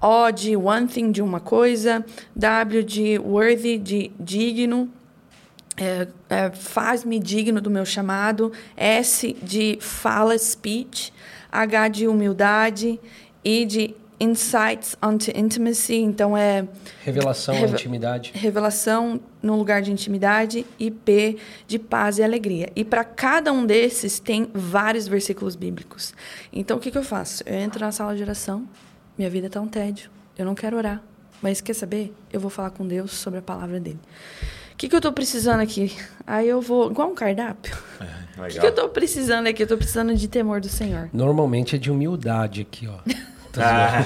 [0.00, 4.90] O de one thing, de uma coisa, W de worthy, de digno,
[5.76, 11.12] é, é, faz-me digno do meu chamado, S de fala, speech,
[11.50, 12.98] H de humildade,
[13.44, 16.64] I de insights onto intimacy, então é
[17.04, 18.30] revelação reve, intimidade.
[18.32, 22.70] Revelação no lugar de intimidade e P de paz e alegria.
[22.76, 26.14] E para cada um desses tem vários versículos bíblicos.
[26.52, 27.42] Então o que, que eu faço?
[27.44, 28.66] Eu entro na sala de oração,
[29.18, 30.08] minha vida está um tédio,
[30.38, 31.02] eu não quero orar,
[31.42, 32.14] mas quer saber?
[32.32, 33.98] Eu vou falar com Deus sobre a palavra dele.
[34.72, 35.94] O que, que eu estou precisando aqui?
[36.26, 37.76] Aí eu vou, igual um cardápio.
[38.34, 39.62] É, o que, que eu estou precisando aqui?
[39.62, 41.10] Eu estou precisando de temor do Senhor.
[41.12, 42.98] Normalmente é de humildade aqui, ó.
[43.58, 44.04] Ah.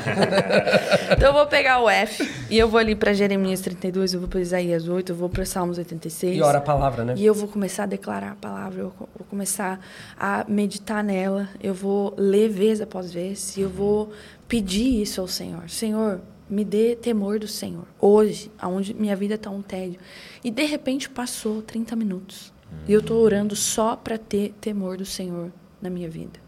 [1.13, 4.29] então eu vou pegar o F e eu vou ali para Jeremias 32, eu vou
[4.29, 6.37] para Isaías 8, eu vou para Salmos 86.
[6.37, 7.15] E ora a palavra, né?
[7.17, 9.81] E eu vou começar a declarar a palavra, eu vou começar
[10.19, 14.13] a meditar nela, eu vou ler vez após vez e eu vou
[14.49, 15.69] pedir isso ao Senhor.
[15.69, 17.85] Senhor, me dê temor do Senhor.
[18.01, 19.99] Hoje, aonde minha vida está um tédio.
[20.45, 22.53] E de repente passou 30 minutos.
[22.87, 26.39] E eu estou orando só para ter temor do Senhor na minha vida.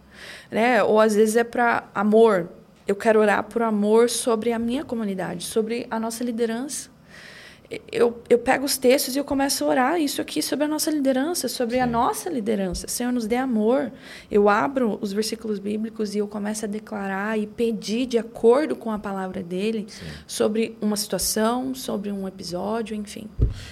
[0.51, 0.83] Né?
[0.83, 2.49] Ou às vezes é para amor,
[2.88, 6.88] eu quero orar por amor sobre a minha comunidade, sobre a nossa liderança.
[7.93, 10.91] Eu, eu pego os textos e eu começo a orar isso aqui sobre a nossa
[10.91, 11.83] liderança, sobre Sim.
[11.83, 12.89] a nossa liderança.
[12.89, 13.93] Senhor, nos dê amor.
[14.31, 18.91] Eu abro os versículos bíblicos e eu começo a declarar e pedir de acordo com
[18.91, 20.07] a palavra dele Sim.
[20.27, 23.29] sobre uma situação, sobre um episódio, enfim.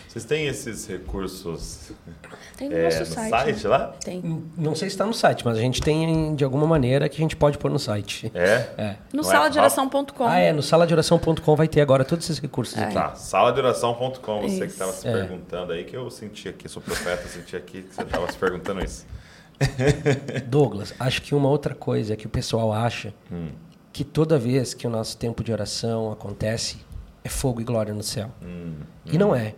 [0.07, 1.91] Vocês têm esses recursos
[2.57, 3.31] tem no é, nosso no site.
[3.31, 3.71] site né?
[3.71, 3.95] lá?
[4.03, 4.43] Tem.
[4.57, 7.21] Não sei se está no site, mas a gente tem de alguma maneira que a
[7.23, 8.33] gente pode pôr no site.
[8.35, 8.67] É?
[8.79, 8.97] é.
[9.13, 10.25] No é saladeoração.com.
[10.25, 10.53] ah, é.
[10.53, 12.77] No saladeoração.com vai ter agora todos esses recursos.
[12.79, 12.87] É.
[12.87, 14.61] Tá, saladeoração Oração.com, você Isso.
[14.61, 15.12] que estava se É.
[15.12, 18.85] perguntando aí, que eu senti aqui, sou profeta, senti aqui que você estava se perguntando
[18.85, 19.07] isso.
[20.46, 23.49] Douglas, acho que uma outra coisa é que o pessoal acha Hum.
[23.92, 26.79] que toda vez que o nosso tempo de oração acontece,
[27.25, 28.31] é fogo e glória no céu.
[28.42, 28.75] Hum.
[29.05, 29.55] E não é.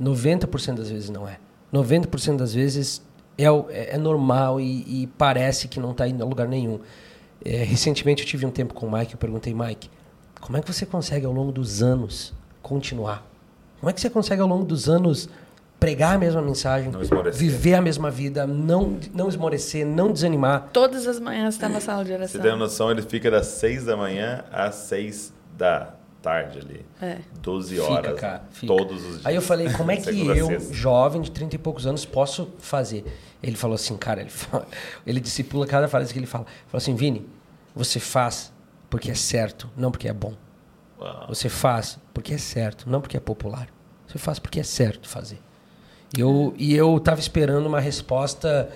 [0.00, 1.38] 90% das vezes não é.
[1.72, 3.02] 90% das vezes
[3.38, 6.80] é, é- é normal e, e parece que não está indo a lugar nenhum.
[7.44, 9.90] É, recentemente eu tive um tempo com o Mike, eu perguntei, Mike,
[10.40, 13.26] como é que você consegue ao longo dos anos continuar?
[13.82, 15.28] Como é que você consegue ao longo dos anos
[15.80, 16.92] pregar a mesma mensagem,
[17.34, 20.68] viver a mesma vida, não, não esmorecer, não desanimar?
[20.72, 22.40] Todas as manhãs está na sala de Você oração.
[22.40, 26.86] tem uma noção, ele fica das 6 da manhã às 6 da tarde ali.
[27.00, 27.18] É.
[27.42, 28.20] 12 Fica, horas.
[28.20, 28.72] cara, fica.
[28.72, 29.26] Todos os dias.
[29.26, 33.04] Aí eu falei, como é que eu, jovem de 30 e poucos anos, posso fazer?
[33.42, 34.64] Ele falou assim, cara, ele, fala-
[35.04, 36.44] ele discipula cada frase que ele fala.
[36.46, 37.26] Ele falou assim, Vini,
[37.74, 38.52] você faz
[38.88, 40.34] porque é certo, não porque é bom.
[41.02, 41.26] Uau.
[41.28, 43.68] Você faz porque é certo, não porque é popular.
[44.06, 45.40] Você faz porque é certo fazer.
[46.16, 48.70] E eu, e eu tava esperando uma resposta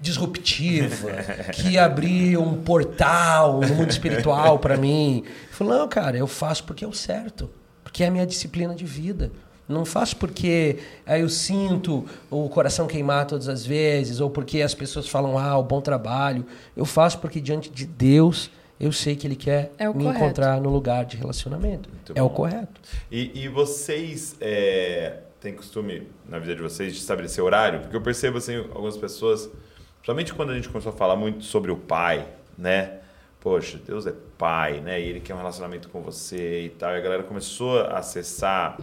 [0.00, 1.10] disruptiva,
[1.52, 5.24] que ia abrir um portal no mundo espiritual para mim.
[5.24, 7.50] Ele falou, não, cara, eu faço porque é o certo,
[7.82, 9.32] porque é a minha disciplina de vida.
[9.68, 14.74] Não faço porque aí eu sinto o coração queimar todas as vezes, ou porque as
[14.74, 16.46] pessoas falam, ah, o bom trabalho.
[16.74, 20.24] Eu faço porque diante de Deus eu sei que Ele quer É o me correto.
[20.24, 21.88] encontrar no lugar de relacionamento.
[21.88, 22.34] Muito é o bom.
[22.34, 22.80] correto.
[23.10, 27.80] E, e vocês é, têm costume, na vida de vocês, de estabelecer horário?
[27.80, 29.50] Porque eu percebo, assim, algumas pessoas,
[29.96, 32.98] principalmente quando a gente começou a falar muito sobre o pai, né?
[33.40, 35.00] Poxa, Deus é pai, né?
[35.00, 36.92] E ele quer um relacionamento com você e tal.
[36.92, 38.76] E a galera começou a acessar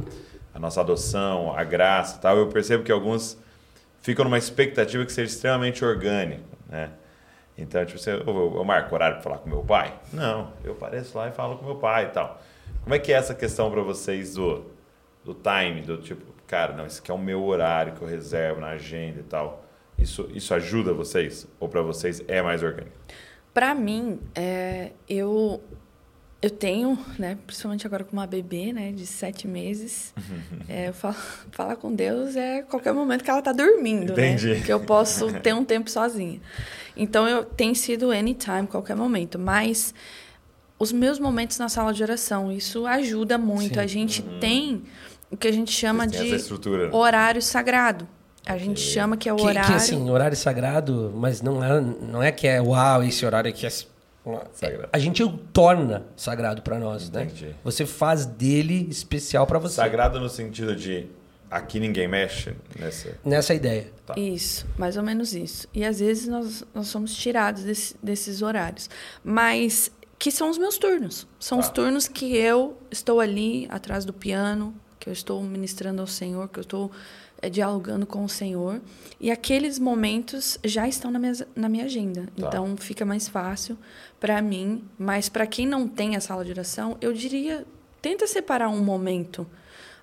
[0.54, 2.38] a nossa adoção, a graça e tal.
[2.38, 3.38] Eu percebo que alguns
[4.02, 6.92] ficam numa expectativa que seja extremamente orgânico, né?
[7.58, 9.98] Então, tipo, você, eu, eu marco horário para falar com meu pai?
[10.12, 12.42] Não, eu apareço lá e falo com meu pai e tal.
[12.84, 14.66] Como é que é essa questão para vocês do,
[15.24, 18.60] do time, do tipo, cara, não, esse aqui é o meu horário que eu reservo
[18.60, 19.64] na agenda e tal.
[19.98, 21.48] Isso, isso ajuda vocês?
[21.60, 22.96] Ou para vocês é mais orgânico?
[23.54, 25.64] Para mim, é, eu
[26.46, 30.14] eu tenho, né, principalmente agora com uma bebê, né, de sete meses,
[30.70, 31.16] é, eu falo,
[31.52, 34.54] falar com Deus é qualquer momento que ela tá dormindo, Entendi.
[34.54, 36.40] né, que eu posso ter um tempo sozinha.
[36.96, 39.94] Então eu tem sido anytime, qualquer momento, mas
[40.78, 43.76] os meus momentos na sala de oração, isso ajuda muito.
[43.76, 43.80] Sim.
[43.80, 44.84] A gente tem
[45.32, 46.90] o que a gente chama de né?
[46.92, 48.08] horário sagrado.
[48.46, 51.82] A gente chama que é o Que, horário que assim, horário sagrado, mas não é,
[51.82, 53.95] não é que é uau, esse horário aqui é.
[54.54, 54.90] Sagrado.
[54.92, 57.46] A gente o torna sagrado para nós, Entendi.
[57.48, 57.54] né?
[57.64, 59.76] Você faz dele especial para você.
[59.76, 61.08] Sagrado no sentido de
[61.50, 63.18] aqui ninguém mexe nessa.
[63.24, 63.88] Nessa ideia.
[64.06, 64.14] Tá.
[64.18, 65.68] Isso, mais ou menos isso.
[65.74, 68.90] E às vezes nós, nós somos tirados desse- desses horários.
[69.24, 71.28] Mas que são os meus turnos.
[71.40, 71.74] São os Tá.
[71.74, 76.58] turnos que eu estou ali atrás do piano, que eu estou ministrando ao Senhor, que
[76.60, 76.92] eu estou
[77.52, 78.82] dialogando com o Senhor.
[79.20, 82.24] E aqueles momentos já estão na minha, na minha agenda.
[82.38, 82.48] Tá.
[82.48, 83.78] Então fica mais fácil
[84.20, 84.84] para mim.
[84.98, 87.66] Mas para quem não tem a sala de oração, eu diria,
[88.02, 89.46] tenta separar um momento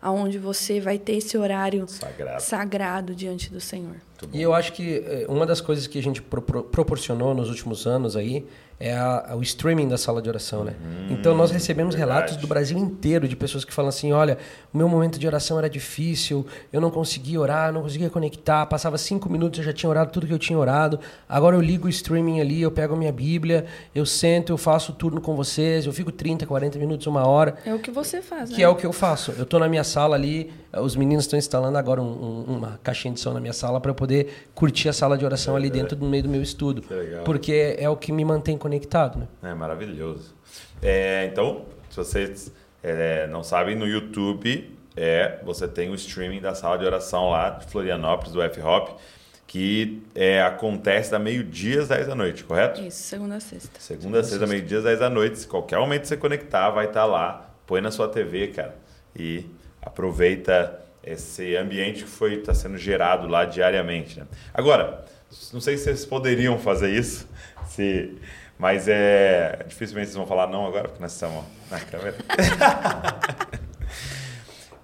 [0.00, 2.42] aonde você vai ter esse horário Sagrado.
[2.42, 3.94] sagrado diante do Senhor.
[4.32, 7.48] E eu acho que eh, uma das coisas que a gente pro- pro- proporcionou nos
[7.48, 8.44] últimos anos aí
[8.84, 10.74] é a- o streaming da sala de oração, né?
[11.08, 12.12] então nós recebemos verdade.
[12.14, 14.38] relatos do Brasil inteiro de pessoas que falam assim, olha,
[14.74, 18.98] o meu momento de oração era difícil, eu não conseguia orar, não conseguia conectar, passava
[18.98, 21.90] cinco minutos eu já tinha orado tudo que eu tinha orado, agora eu ligo o
[21.90, 25.86] streaming ali, eu pego a minha Bíblia, eu sento, eu faço o turno com vocês,
[25.86, 28.56] eu fico 30, 40 minutos, uma hora, É o que você faz, né?
[28.56, 29.32] que é o que eu faço.
[29.36, 32.04] Eu estou na minha sala ali, os meninos estão instalando agora um-
[32.48, 35.24] um- uma caixinha de som na minha sala para eu poder curtir a sala de
[35.24, 36.82] oração ali dentro do meio do meu estudo.
[36.82, 37.24] Que legal.
[37.24, 39.28] Porque é o que me mantém conectado, né?
[39.42, 40.34] É maravilhoso.
[40.80, 46.54] É, então, se vocês é, não sabem, no YouTube é, você tem o streaming da
[46.54, 48.98] sala de oração lá de Florianópolis, do F-Hop,
[49.46, 52.80] que é, acontece da meio-dia às 10 da noite, correto?
[52.80, 53.70] Isso, segunda a sexta.
[53.78, 55.38] Segunda a sexta, meio-dia às 10 da noite.
[55.40, 57.50] Se qualquer momento você conectar, vai estar lá.
[57.66, 58.74] Põe na sua TV, cara.
[59.14, 59.44] E
[59.82, 64.20] aproveita esse ambiente que foi está sendo gerado lá diariamente.
[64.20, 64.26] Né?
[64.54, 65.04] Agora,
[65.52, 67.28] não sei se vocês poderiam fazer isso,
[67.66, 68.16] se,
[68.58, 72.16] mas é dificilmente vocês vão falar não agora, porque nós estamos na câmera.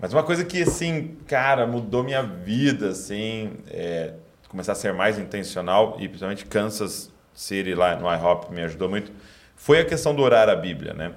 [0.01, 4.13] Mas uma coisa que, assim, cara, mudou minha vida, assim, é
[4.49, 9.13] começar a ser mais intencional e principalmente Kansas City lá no IHOP me ajudou muito,
[9.57, 11.13] foi a questão do orar a Bíblia, né?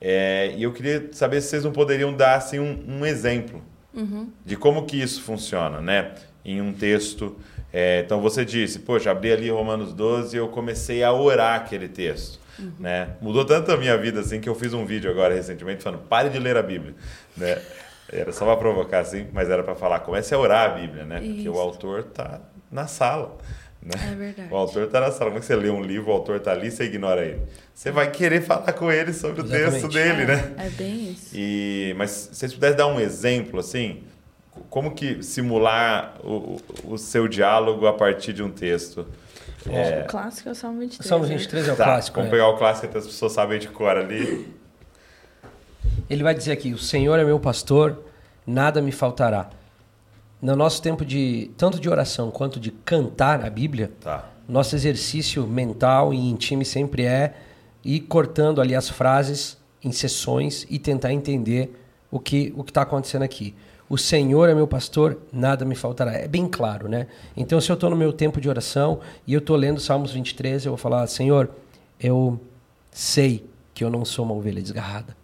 [0.00, 3.62] É, e eu queria saber se vocês não poderiam dar, assim, um, um exemplo
[4.44, 6.14] de como que isso funciona, né?
[6.44, 7.36] Em um texto.
[7.72, 11.88] É, então você disse, poxa, abri ali Romanos 12 e eu comecei a orar aquele
[11.88, 12.38] texto.
[12.78, 13.10] Né?
[13.20, 16.28] Mudou tanto a minha vida assim que eu fiz um vídeo agora recentemente falando, pare
[16.28, 16.94] de ler a Bíblia.
[17.36, 17.60] Né?
[18.10, 20.00] Era só para provocar assim, mas era para falar.
[20.00, 21.20] Comece a orar a Bíblia, né?
[21.20, 21.52] Porque Isso.
[21.52, 23.36] o autor tá na sala.
[23.96, 24.12] Né?
[24.12, 24.52] É verdade.
[24.52, 25.26] O autor está na sala.
[25.30, 27.40] Como é que você lê um livro, o autor está ali e você ignora ele?
[27.74, 29.94] Você vai querer falar com ele sobre o texto Exatamente.
[29.94, 30.54] dele, é, né?
[30.58, 31.30] É bem isso.
[31.34, 34.02] E, mas se vocês pudessem dar um exemplo, assim,
[34.68, 39.06] como que simular o, o- o seu diálogo a partir de um texto?
[39.66, 41.08] O clássico é o Salmo 23.
[41.08, 41.34] Salmo né?
[41.36, 42.16] 23 é o Tá, clássico.
[42.16, 42.30] Vamos é.
[42.30, 44.48] pegar o clássico que as pessoas sabem de cor ali.
[46.08, 47.98] Ele vai dizer aqui: O Senhor é meu pastor,
[48.46, 49.50] nada me faltará.
[50.40, 54.30] No nosso tempo de tanto de oração quanto de cantar a Bíblia, Tá.
[54.48, 57.34] nosso exercício mental e em time sempre é
[57.84, 61.76] ir cortando ali as frases em sessões e tentar entender
[62.10, 63.54] o que o está acontecendo aqui.
[63.88, 66.12] O Senhor é meu pastor, nada me faltará.
[66.12, 67.06] É bem claro, né?
[67.36, 70.66] Então, se eu estou no meu tempo de oração e eu estou lendo Salmos 23,
[70.66, 71.48] eu vou falar: Senhor,
[71.98, 72.38] eu
[72.92, 75.16] sei que eu não sou uma ovelha desgarrada.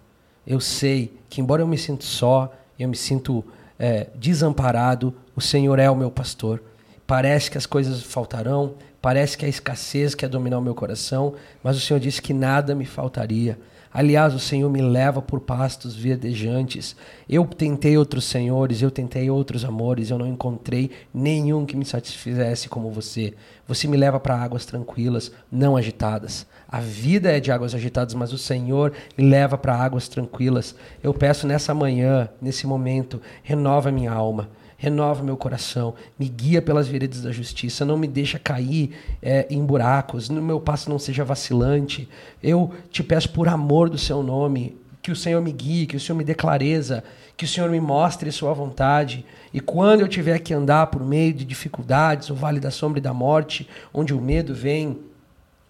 [0.47, 3.45] Eu sei que, embora eu me sinta só, eu me sinto
[3.79, 6.63] é, desamparado, o Senhor é o meu pastor.
[7.07, 11.77] Parece que as coisas faltarão, parece que a escassez quer dominar o meu coração, mas
[11.77, 13.59] o Senhor disse que nada me faltaria.
[13.93, 16.97] Aliás, o Senhor me leva por pastos verdejantes.
[17.29, 22.69] Eu tentei outros senhores, eu tentei outros amores, eu não encontrei nenhum que me satisfizesse
[22.69, 23.35] como você.
[23.69, 26.45] Você me leva para águas tranquilas, não agitadas.
[26.75, 30.75] A vida é de águas agitadas, mas o Senhor me leva para águas tranquilas.
[31.05, 36.89] Eu peço nessa manhã, nesse momento, renova minha alma renova meu coração, me guia pelas
[36.89, 38.91] veredas da justiça, não me deixa cair
[39.23, 42.07] é, em buracos, no meu passo não seja vacilante.
[42.43, 46.01] Eu te peço por amor do seu nome, que o Senhor me guie, que o
[46.01, 47.05] Senhor me dê clareza,
[47.37, 49.25] que o Senhor me mostre sua vontade.
[49.55, 53.03] E quando eu tiver que andar por meio de dificuldades, o vale da sombra e
[53.03, 54.99] da morte, onde o medo vem,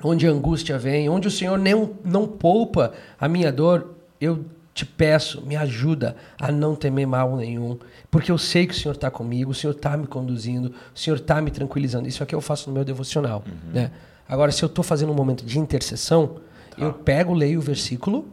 [0.05, 4.85] onde a angústia vem, onde o Senhor não, não poupa a minha dor, eu te
[4.85, 7.79] peço, me ajuda a não temer mal nenhum,
[8.11, 11.17] porque eu sei que o Senhor está comigo, o Senhor está me conduzindo, o Senhor
[11.17, 12.09] está me tranquilizando.
[12.09, 13.45] Isso aqui eu faço no meu devocional.
[13.73, 13.90] Né?
[14.29, 16.37] Agora, se eu estou fazendo um momento de intercessão,
[16.77, 18.27] eu pego, leio o versículo,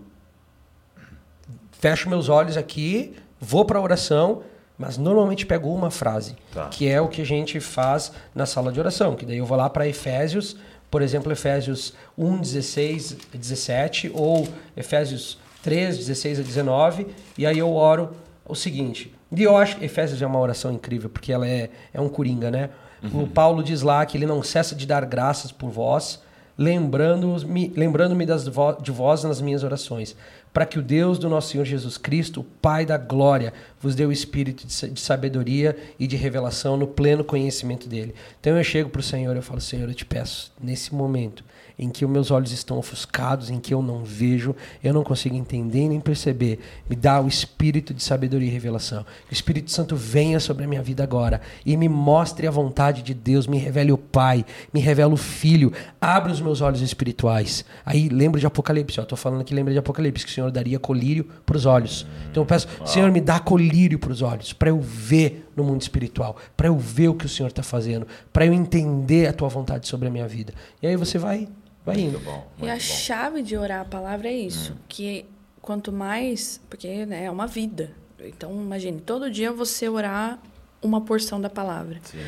[1.71, 4.41] fecho meus olhos aqui, vou para a oração,
[4.77, 6.67] mas normalmente pego uma frase, Tá.
[6.69, 9.57] que é o que a gente faz na sala de oração, que daí eu vou
[9.57, 10.57] lá para Efésios,
[10.91, 17.73] por exemplo, Efésios 1, 16, 17, ou Efésios 3, 16 a 19, e aí eu
[17.73, 18.11] oro
[18.45, 19.15] o seguinte.
[19.31, 22.69] E eu acho Efésios é uma oração incrível, porque ela é, é um coringa, né?
[23.13, 26.21] O Paulo diz lá que ele não cessa de dar graças por vós,
[26.55, 30.15] lembrando-me lembrando das vo de vós nas minhas orações,
[30.53, 34.05] para que o Deus do nosso Senhor Jesus Cristo, o Pai da glória, vos dê
[34.05, 38.13] o espírito de sa- de sabedoria e de revelação no pleno conhecimento dele.
[38.39, 41.43] Então eu chego para o Senhor eu falo, Senhor, eu te peço, nesse momento
[41.81, 45.35] em que os meus olhos estão ofuscados, em que eu não vejo, eu não consigo
[45.35, 49.03] entender nem perceber, me dá o espírito de sabedoria e revelação.
[49.27, 53.01] Que o Espírito Santo venha sobre a minha vida agora e me mostre a vontade
[53.01, 57.65] de Deus, me revele o Pai, me revele o Filho, abre os meus olhos espirituais.
[57.83, 60.77] Aí lembro de Apocalipse, ó, tô falando aqui, lembra de Apocalipse, que o Senhor daria
[60.77, 62.05] colírio para os olhos.
[62.29, 65.81] Então eu peço, Senhor, me dá colírio para os olhos, para eu ver no mundo
[65.81, 69.49] espiritual, para eu ver o que o Senhor está fazendo, para eu entender a tua
[69.49, 70.53] vontade sobre a minha vida.
[70.81, 71.47] E aí você vai,
[71.85, 72.19] vai indo.
[72.19, 72.47] Muito bom.
[72.61, 72.79] E a bom.
[72.79, 75.25] chave de orar a palavra é isso, que
[75.61, 77.91] quanto mais, porque né, é uma vida.
[78.19, 80.39] Então, imagine, todo dia você orar
[80.81, 81.99] uma porção da palavra.
[82.03, 82.19] Sim.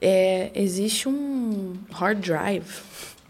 [0.00, 2.64] É, existe um hard drive,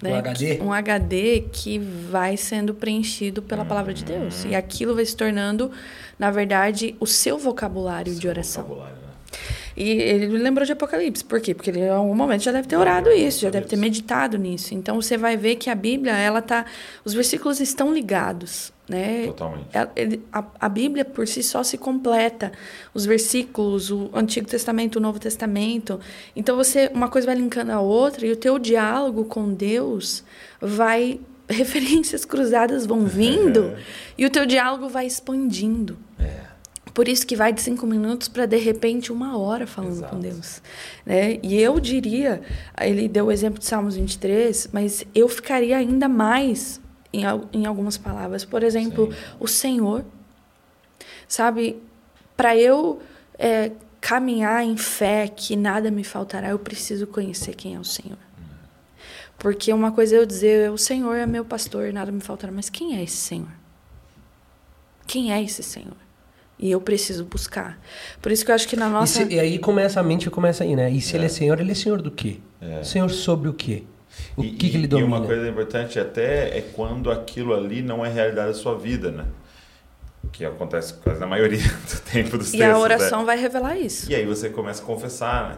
[0.03, 0.57] né, Um HD?
[0.57, 4.45] que- um HD que vai sendo preenchido pela palavra de Deus.
[4.45, 5.71] E aquilo vai se tornando,
[6.19, 8.65] na verdade, o seu vocabulário de oração.
[8.65, 9.03] Vocabulário, né?
[9.77, 11.23] E ele lembrou de Apocalipse.
[11.23, 11.55] Por quê?
[11.55, 14.75] Porque ele em algum momento já deve ter orado isso, já deve ter meditado nisso.
[14.75, 16.65] Então você vai ver que a Bíblia, ela tá.
[17.05, 18.73] Os versículos estão ligados.
[18.89, 19.27] Né?
[19.27, 19.67] Totalmente.
[19.97, 22.53] Ele- A, a Bíblia por si só se completa.
[22.95, 26.01] Os versículos, o Antigo Testamento, o Novo Testamento.
[26.35, 30.25] Então você, uma coisa vai linkando a outra e o teu diálogo com Deus
[30.61, 31.21] vai.
[31.49, 33.77] Referências cruzadas vão vindo
[34.19, 35.97] e o teu diálogo vai expandindo.
[36.97, 40.15] Por isso que vai de cinco minutos para de repente uma hora falando Exato.
[40.15, 40.63] com Deus.
[41.05, 41.39] Né?
[41.43, 42.41] E eu diria,
[42.81, 46.81] ele deu o exemplo de Salmos 23, mas eu ficaria ainda mais
[47.13, 48.47] em, em algumas palavras.
[48.47, 49.19] Por exemplo, Sim.
[49.39, 50.05] o Senhor.
[51.29, 51.83] Sabe,
[52.35, 53.03] para eu
[53.39, 58.17] é, caminhar em fé que nada me faltará, eu preciso conhecer quem é o Senhor.
[59.37, 62.71] Porque uma coisa é eu dizer, o Senhor é meu pastor, nada me faltará, mas
[62.71, 63.53] quem é esse Senhor?
[65.07, 66.06] Quem é esse Senhor?
[66.59, 67.79] E eu preciso buscar.
[68.23, 69.25] Por isso que eu acho que na E, nossa.
[69.27, 70.91] se- e aí começa a mente começa aí, né?
[70.91, 72.39] E se ele é senhor, ele é senhor do quê?
[72.61, 72.83] É.
[72.83, 73.83] Senhor sobre o quê?
[74.37, 75.07] O E- que, que e- ele domina?
[75.09, 79.11] E uma coisa importante até é quando aquilo ali não é realidade da sua vida,
[79.11, 79.25] né?
[80.33, 82.63] que acontece quase na maioria do tempo dos E textos.
[82.63, 82.75] a né?
[82.75, 84.11] oração vai revelar isso.
[84.11, 85.57] E aí você começa a confessar, né?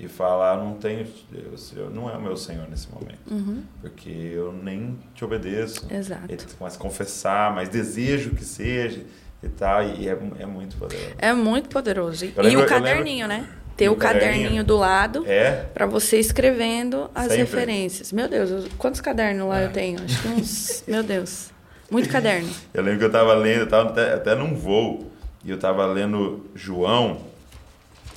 [0.00, 3.20] E falar, não tenho Deus, eu não é o meu Senhor nesse momento.
[3.30, 3.62] Uhum.
[3.80, 5.86] Porque eu nem te obedeço.
[5.90, 6.24] Exato.
[6.32, 9.02] E tu começa a confessar, mas desejo que seja
[9.42, 9.82] e tal.
[9.84, 11.14] E é, é muito poderoso.
[11.18, 12.24] É muito poderoso.
[12.24, 13.46] E, lembro- e o caderninho, né?
[13.76, 14.32] Ter o caderninho?
[14.34, 17.38] caderninho do lado É, pra você escrevendo as Sempre.
[17.38, 18.12] referências.
[18.12, 19.64] Meu Deus, eu- quantos cadernos lá É.
[19.66, 19.98] eu tenho?
[20.04, 20.84] Acho que uns.
[20.88, 21.50] Meu Deus.
[21.90, 22.48] Muito caderno.
[22.72, 25.10] eu lembro que eu tava lendo, eu tava até, até num voo,
[25.44, 27.20] e eu tava lendo João,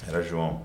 [0.07, 0.61] era João,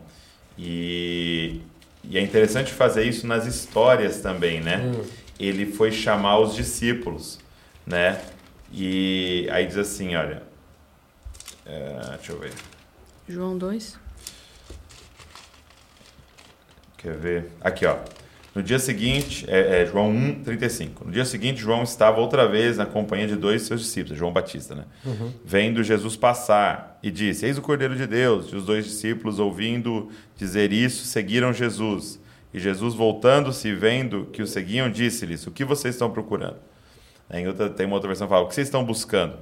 [0.56, 1.60] e,
[2.04, 4.92] e é interessante fazer isso nas histórias também, né?
[5.40, 7.38] Ele foi chamar os discípulos,
[7.86, 8.20] né?
[8.72, 10.42] E aí diz assim, olha,
[11.70, 12.52] é, deixa eu ver,
[13.28, 13.98] João 2.
[16.98, 17.52] Quer ver?
[17.60, 17.96] Aqui, ó.
[18.52, 21.04] No dia seguinte, é, é João 1, 35.
[21.04, 24.32] No dia seguinte, João estava outra vez na companhia de dois de seus discípulos, João
[24.32, 24.84] Batista, né?
[25.44, 28.48] Vendo Jesus passar e disse: Eis o Cordeiro de Deus.
[28.52, 32.18] E os dois discípulos, ouvindo dizer isso, seguiram Jesus.
[32.52, 36.56] E Jesus, voltando-se e vendo que o seguiam, disse-lhes: O que vocês estão procurando?
[37.32, 39.36] Em outra, tem uma outra versão que fala: O que vocês estão buscando?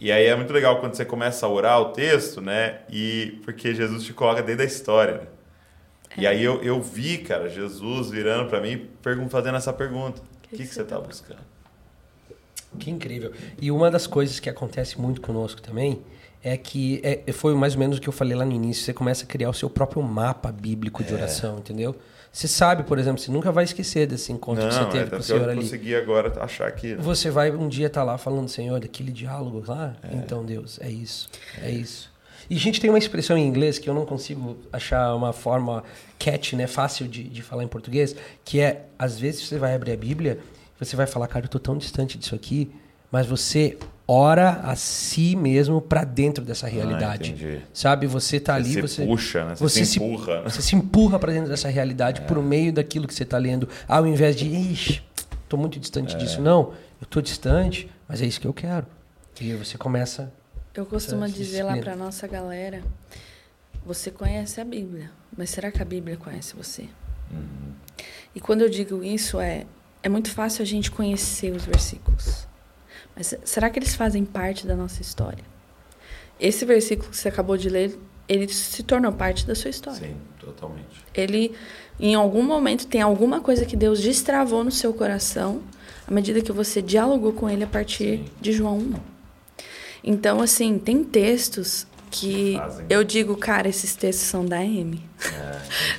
[0.00, 2.80] E aí é muito legal quando você começa a orar o texto, né?
[2.88, 5.18] E porque Jesus te coloca dentro da história.
[5.18, 5.26] Né?
[6.16, 8.88] E aí eu, eu vi, cara, Jesus virando para mim,
[9.28, 11.40] fazendo essa pergunta: O que, que, você está buscando?
[12.78, 13.32] Que incrível.
[13.60, 16.00] E uma das coisas que acontece muito conosco também
[16.42, 18.84] é que é, foi mais ou menos o que eu falei lá no início.
[18.84, 21.06] Você começa a criar o seu próprio mapa bíblico É.
[21.06, 21.94] de oração, entendeu?
[22.32, 25.10] Você sabe, por exemplo, você nunca vai esquecer desse encontro que você Não, é, teve
[25.10, 25.60] com o Senhor eu ali.
[25.62, 26.94] consegui agora achar que.
[26.94, 29.96] Você vai um dia estar lá falando, Senhor, daquele diálogo lá.
[30.02, 30.14] É.
[30.14, 31.28] Então, Deus, é isso.
[31.60, 32.08] É isso.
[32.48, 35.82] E a gente tem uma expressão em inglês que eu não consigo achar uma forma
[36.18, 38.14] catch, né, fácil de, de falar em português,
[38.44, 40.38] que é, às vezes você vai abrir a Bíblia,
[40.78, 42.70] você vai falar, cara, eu tô tão distante disso aqui,
[43.10, 43.76] mas você
[44.12, 47.36] ora a si mesmo para dentro dessa realidade.
[47.62, 47.68] Ah.
[47.72, 49.54] Sabe, você tá ali, Você você puxa, né?
[49.54, 50.50] Você se empurra, né?
[50.50, 52.24] Você se empurra para dentro dessa realidade É.
[52.24, 55.00] por meio daquilo que você tá lendo, ao invés de, ixi,
[55.48, 56.18] tô muito distante É.
[56.18, 56.40] disso.
[56.40, 58.84] Não, eu tô distante, mas é isso que eu quero.
[59.40, 60.32] E aí você começa
[60.74, 62.82] Eu costumo Essa dizer lá pra nossa galera:
[63.86, 66.82] você conhece a Bíblia, mas será que a Bíblia conhece você?
[67.30, 67.72] Uhum.
[68.34, 69.66] E quando eu digo isso, é,
[70.02, 72.49] é muito fácil a gente conhecer os versículos.
[73.20, 75.44] Mas será que eles fazem parte da nossa história?
[76.40, 80.08] Esse versículo que você acabou de ler, ele se tornou parte da sua história.
[80.08, 81.04] Sim, totalmente.
[81.12, 81.54] Ele,
[81.98, 85.60] em algum momento, tem alguma coisa que Deus destravou no seu coração
[86.08, 88.24] à medida que você dialogou com ele a partir Sim.
[88.40, 88.94] de João 1.
[90.02, 92.86] Então, assim, tem textos que Fazem.
[92.90, 95.00] eu digo, cara, esses textos são da M.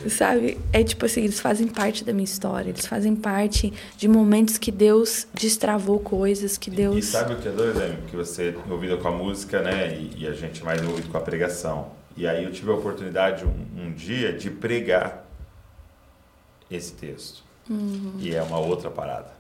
[0.04, 0.58] É, Sabe?
[0.74, 4.72] É tipo assim, eles fazem parte da minha história, eles fazem parte de momentos que
[4.72, 7.06] Deus destravou coisas, que E Deus.
[7.06, 7.98] sabe o que é doido, Amy?
[8.08, 9.96] Que você é envolvido com a música, né?
[9.96, 11.92] E, e a gente é mais envolvido com a pregação.
[12.18, 15.26] E aí eu tive a oportunidade um, um dia de pregar
[16.70, 17.44] esse texto.
[17.70, 18.14] Uhum.
[18.20, 19.32] E é uma outra parada.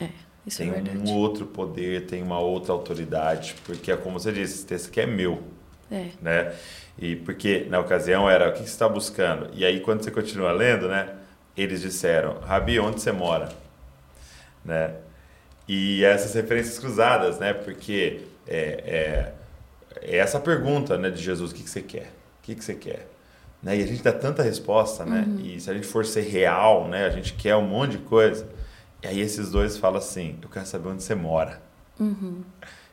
[0.00, 0.08] É,
[0.46, 4.54] isso tem é um outro poder, tem uma outra autoridade, porque é como você disse,
[4.54, 5.42] esse texto aqui é meu,
[5.90, 6.10] É.
[6.20, 6.54] né?
[6.98, 9.50] E porque na ocasião era o que você está buscando?
[9.52, 11.14] E aí quando você continua lendo, né?
[11.56, 13.48] Eles disseram, Rabi, onde você mora?
[14.64, 14.94] Né?
[15.66, 17.52] E essas referências cruzadas, né?
[17.52, 19.32] Porque é,
[19.96, 22.12] é, é essa pergunta né, de Jesus, o que, que você quer?
[22.38, 23.08] O que, que você quer?
[23.62, 23.78] Né?
[23.78, 25.26] E a gente dá tanta resposta, né?
[25.42, 27.06] E se a gente for ser real, né?
[27.06, 28.48] A gente quer um monte de coisa.
[29.02, 31.60] E aí esses dois falam assim, eu quero saber onde você mora.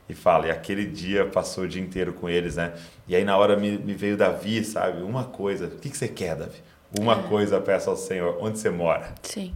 [0.09, 2.73] E fala, e aquele dia passou o dia inteiro com eles, né?
[3.07, 5.01] E aí na hora me, me veio Davi, sabe?
[5.01, 6.57] Uma coisa, o que, que você quer, Davi?
[6.97, 9.13] Uma coisa peço ao Senhor, onde você mora?
[9.21, 9.53] Sim.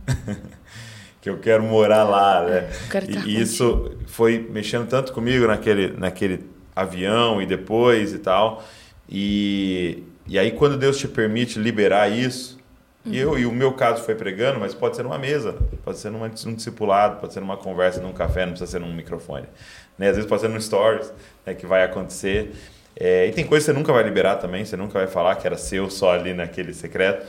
[1.21, 2.69] que eu quero morar lá, né?
[2.69, 6.43] eu quero estar e isso foi mexendo tanto comigo naquele, naquele
[6.75, 8.63] avião e depois e tal.
[9.07, 12.59] E, e aí quando Deus te permite liberar isso,
[13.03, 16.11] e eu e o meu caso foi pregando, mas pode ser numa mesa, pode ser
[16.11, 19.47] numa, num discipulado, pode ser numa conversa, num café, não precisa ser num microfone.
[20.01, 20.09] Né?
[20.09, 21.13] Às vezes ser num stories
[21.45, 22.55] né, que vai acontecer.
[22.95, 25.45] É, e tem coisa que você nunca vai liberar também, você nunca vai falar que
[25.45, 27.27] era seu só ali naquele secreto.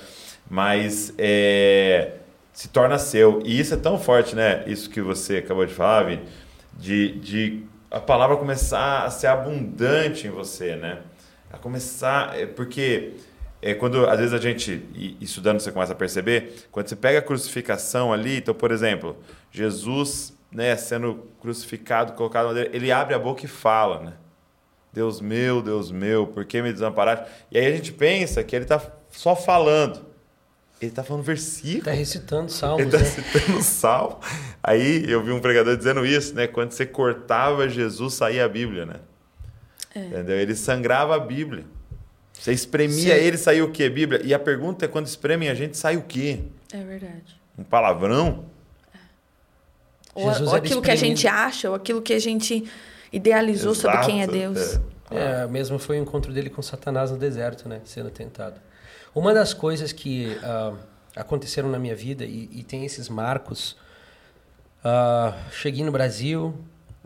[0.49, 2.13] Mas é,
[2.51, 3.43] se torna seu.
[3.45, 4.65] E isso é tão forte, né?
[4.67, 6.23] Isso que você acabou de falar, Vini,
[6.73, 11.01] de, de a palavra começar a ser abundante em você, né?
[11.53, 13.13] A começar, é porque
[13.61, 17.19] é quando às vezes a gente, e estudando você começa a perceber, quando você pega
[17.19, 19.17] a crucificação ali, então, por exemplo,
[19.51, 24.13] Jesus, né, sendo crucificado, colocado na madeira, ele abre a boca e fala, né?
[24.93, 27.27] Deus meu, Deus meu, por que me desamparaste?
[27.51, 28.81] E aí a gente pensa que ele está
[29.11, 30.05] só falando.
[30.81, 31.85] Ele tá falando versículo.
[31.85, 33.05] Tá recitando salmos, Ele tá né?
[33.05, 34.19] citando salmo.
[34.63, 36.47] Aí eu vi um pregador dizendo isso, né?
[36.47, 38.97] Quando você cortava Jesus, saía a Bíblia, né?
[39.95, 40.37] Entendeu?
[40.37, 41.65] Ele sangrava a Bíblia.
[42.33, 43.25] Você espremia Sim.
[43.25, 43.89] ele, saía o quê?
[43.89, 44.21] Bíblia.
[44.25, 46.41] E a pergunta é: quando espremem a gente, sai o quê?
[46.73, 47.41] É verdade.
[47.57, 48.47] Um palavrão?
[50.15, 52.65] Ou, Jesus ou aquilo que a gente acha, ou aquilo que a gente
[53.13, 54.81] idealizou sobre quem é Exato, Deus.
[55.11, 57.81] É, mesmo foi o encontro dele com Satanás no deserto, né?
[57.85, 58.61] Sendo tentado.
[59.15, 60.73] Uma das coisas que ah,
[61.15, 63.77] aconteceram na minha vida, e, e tem esses marcos,
[64.83, 66.55] ah, cheguei no Brasil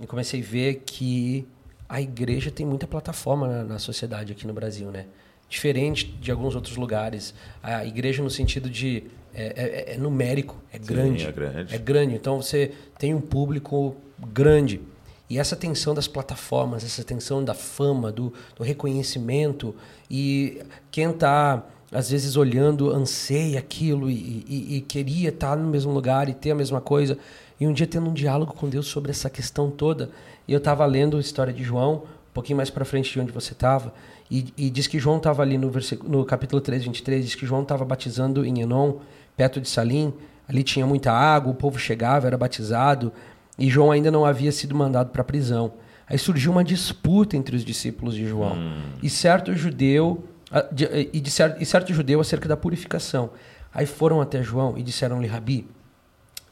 [0.00, 1.46] e comecei a ver que
[1.88, 5.07] a igreja tem muita plataforma na, na sociedade aqui no Brasil, né?
[5.48, 7.34] Diferente de alguns outros lugares.
[7.62, 9.04] A igreja no sentido de...
[9.39, 11.26] É, é- é numérico, é grande.
[11.26, 11.74] é grande.
[11.74, 12.14] É grande.
[12.14, 13.95] Então você tem um público
[14.32, 14.80] grande.
[15.28, 19.74] E essa tensão das plataformas, essa tensão da fama, do, do reconhecimento,
[20.11, 25.93] e quem está, às vezes, olhando, anseia aquilo e, e- e queria estar no mesmo
[25.93, 27.18] lugar e ter a mesma coisa.
[27.61, 30.11] E um dia tendo um diálogo com Deus sobre essa questão toda.
[30.47, 31.95] E eu estava lendo a história de João,
[32.30, 33.93] um pouquinho mais para frente de onde você estava,
[34.31, 37.47] e, e diz que João estava ali no, versículo, no capítulo 3, 23, diz que
[37.47, 38.95] João estava batizando em Enon,
[39.37, 40.12] perto de Salim.
[40.49, 43.12] Ali tinha muita água, o povo chegava, era batizado,
[43.59, 45.72] e João ainda não havia sido mandado para a prisão.
[46.09, 48.57] Aí surgiu uma disputa entre os discípulos de João.
[49.03, 50.24] E certo judeu
[50.72, 53.31] de- e, de certo, e certo judeu acerca da purificação.
[53.74, 55.66] Aí foram até João e disseram-lhe, Rabi,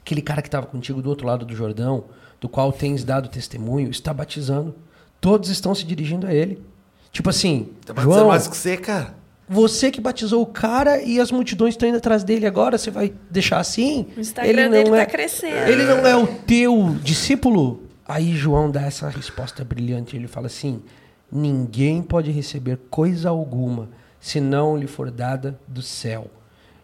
[0.01, 2.05] aquele cara que estava contigo do outro lado do Jordão,
[2.41, 4.75] do qual tens dado testemunho, está batizando.
[5.21, 6.61] Todos estão se dirigindo a ele.
[7.15, 9.15] Tipo assim, Tá batizando João, mais que você, cara.
[9.49, 13.15] você que batizou o cara e as multidões estão indo atrás dele agora, você vai
[13.31, 14.09] deixar assim?
[14.17, 15.71] O Instagram dele tá crescendo.
[15.71, 17.85] Ele não é o teu discípulo?
[18.07, 20.17] Aí João dá essa resposta brilhante.
[20.17, 20.83] Ele fala assim:
[21.31, 23.89] ninguém pode receber coisa alguma
[24.21, 26.27] se não lhe for dada do céu.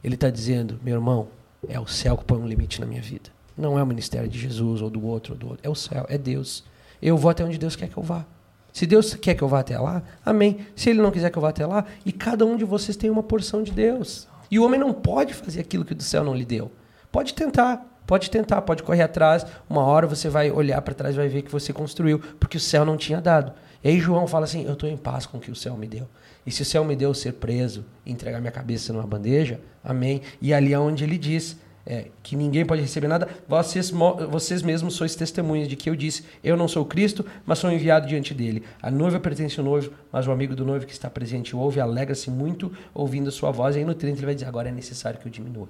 [0.02, 1.26] Ele está dizendo, meu irmão,
[1.68, 3.30] é o céu que põe um limite na minha vida.
[3.58, 5.60] Não é o ministério de Jesus ou do outro ou do outro.
[5.62, 6.64] É o céu, é Deus.
[7.02, 8.24] Eu vou até onde Deus quer que eu vá.
[8.72, 10.66] Se Deus quer que eu vá até lá, amém.
[10.76, 13.10] Se Ele não quiser que eu vá até lá, e cada um de vocês tem
[13.10, 14.28] uma porção de Deus.
[14.50, 16.70] E o homem não pode fazer aquilo que do céu não lhe deu.
[17.12, 19.46] Pode tentar, pode tentar, pode correr atrás.
[19.68, 22.60] Uma hora você vai olhar para trás e vai ver que você construiu, porque o
[22.60, 23.52] céu não tinha dado.
[23.82, 25.86] E aí João fala assim: Eu estou em paz com o que o céu me
[25.86, 26.08] deu.
[26.44, 30.22] E se o céu me deu ser preso, entregar minha cabeça numa bandeja, amém.
[30.40, 31.56] E ali é onde ele diz
[31.90, 33.28] é, que ninguém pode receber nada.
[33.48, 33.90] Vocês,
[34.30, 38.06] vocês mesmos sois testemunhas de que eu disse: Eu não sou Cristo, mas sou enviado
[38.06, 38.62] diante dele.
[38.80, 41.80] A noiva pertence ao noivo, mas o amigo do noivo que está presente ouve e
[41.80, 43.74] alegra-se muito ouvindo a sua voz.
[43.74, 45.68] E aí no 30 ele vai dizer: Agora é necessário que eu diminua.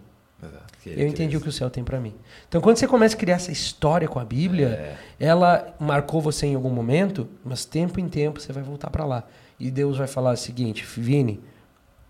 [0.85, 2.15] Eu entendi o que o céu tem para mim.
[2.49, 6.55] Então, quando você começa a criar essa história com a Bíblia, ela marcou você em
[6.55, 9.27] algum momento, mas tempo em tempo você vai voltar para lá.
[9.59, 11.41] E Deus vai falar o seguinte: Vini,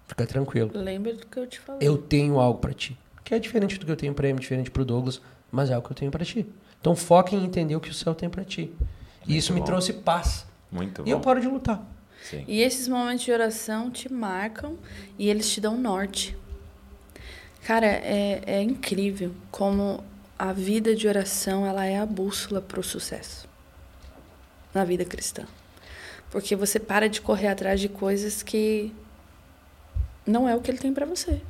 [0.08, 0.72] fica tranquilo.
[0.74, 1.86] Lembra do que eu te falei.
[1.86, 2.98] Eu tenho algo para ti.
[3.24, 5.76] Que é diferente do que eu tenho para ele, diferente para o Douglas, mas é
[5.78, 6.46] o que eu tenho para ti.
[6.80, 8.72] Então, foca em entender o que o céu tem para ti.
[9.26, 9.66] E isso me bom.
[9.66, 10.46] trouxe paz.
[10.72, 11.24] Muito E eu bom.
[11.24, 11.82] paro de lutar.
[12.22, 12.44] Sim.
[12.46, 14.76] E esses momentos de oração te marcam
[15.18, 16.36] e eles te dão norte.
[17.64, 20.02] Cara, é, é incrível como
[20.38, 23.46] a vida de oração ela é a bússola para o sucesso
[24.72, 25.44] na vida cristã.
[26.30, 28.94] Porque você para de correr atrás de coisas que
[30.26, 31.42] não é o que ele tem para você.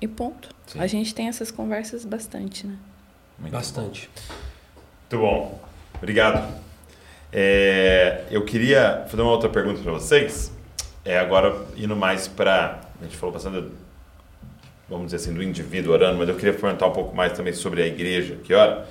[0.00, 0.53] E ponto.
[0.66, 0.80] Sim.
[0.80, 2.76] A gente tem essas conversas bastante, né?
[3.38, 4.10] Muito Bastante.
[5.10, 5.60] Muito bom.
[5.96, 6.62] Obrigado.
[7.32, 10.52] É, eu queria fazer uma outra pergunta para vocês.
[11.04, 12.80] É, agora, indo mais para.
[13.00, 13.68] A gente falou bastante,
[14.88, 17.82] vamos dizer assim, do indivíduo orando, mas eu queria perguntar um pouco mais também sobre
[17.82, 18.86] a igreja que ora.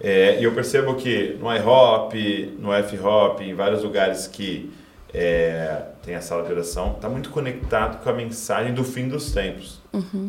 [0.00, 4.72] É, e eu percebo que no iHop, no F-Hop, em vários lugares que
[5.14, 9.30] é, tem a sala de oração, está muito conectado com a mensagem do fim dos
[9.32, 9.80] tempos.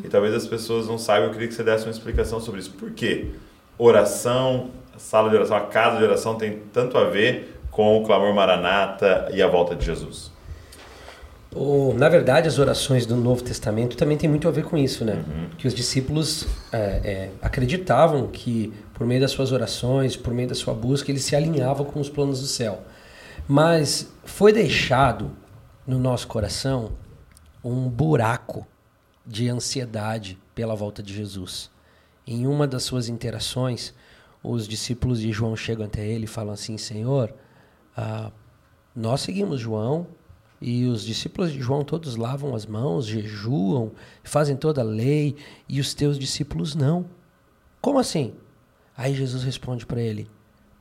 [0.04, 2.70] E talvez as pessoas não saibam, eu queria que você desse uma explicação sobre isso.
[2.72, 3.32] Por quê?
[3.80, 8.06] Oração, a sala de oração, a casa de oração tem tanto a ver com o
[8.06, 10.32] clamor maranata e a volta de Jesus.
[11.54, 15.04] O- na verdade, as orações do Novo Testamento também tem muito a ver com isso,
[15.06, 15.24] né?
[15.58, 20.56] Que os discípulos é, é, acreditavam que por meio das suas orações, por meio da
[20.56, 22.82] sua busca, eles se alinhavam com os planos do céu.
[23.48, 25.32] Mas foi deixado
[25.86, 26.94] no nosso coração
[27.64, 28.66] um buraco
[29.26, 31.70] de ansiedade pela volta de Jesus.
[32.26, 33.94] Em uma das suas interações,
[34.42, 37.34] os discípulos de João chegam até ele e falam assim: Senhor,
[37.96, 38.32] ah,
[38.96, 40.08] nós seguimos João
[40.60, 43.92] e os discípulos de João todos lavam as mãos, jejuam,
[44.24, 45.36] fazem toda a lei
[45.70, 47.06] e os teus discípulos não.
[47.80, 48.34] Como assim?
[48.98, 50.28] Aí Jesus responde para ele: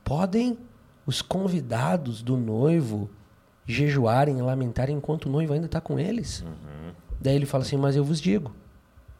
[0.03, 0.57] Podem
[1.05, 3.09] os convidados do noivo
[3.67, 6.43] jejuarem e lamentarem enquanto o noivo ainda está com eles?
[7.19, 8.53] Daí ele fala assim: Mas eu vos digo,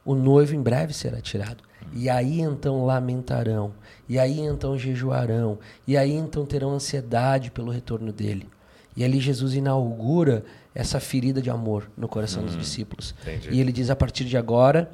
[0.04, 1.64] o noivo em breve será tirado.
[1.92, 3.72] E aí então lamentarão,
[4.08, 8.48] e aí então jejuarão, e aí então terão ansiedade pelo retorno dele.
[8.96, 13.14] E ali Jesus inaugura essa ferida de amor no coração dos discípulos.
[13.22, 13.50] entendi.
[13.52, 14.90] E ele diz: a partir de agora,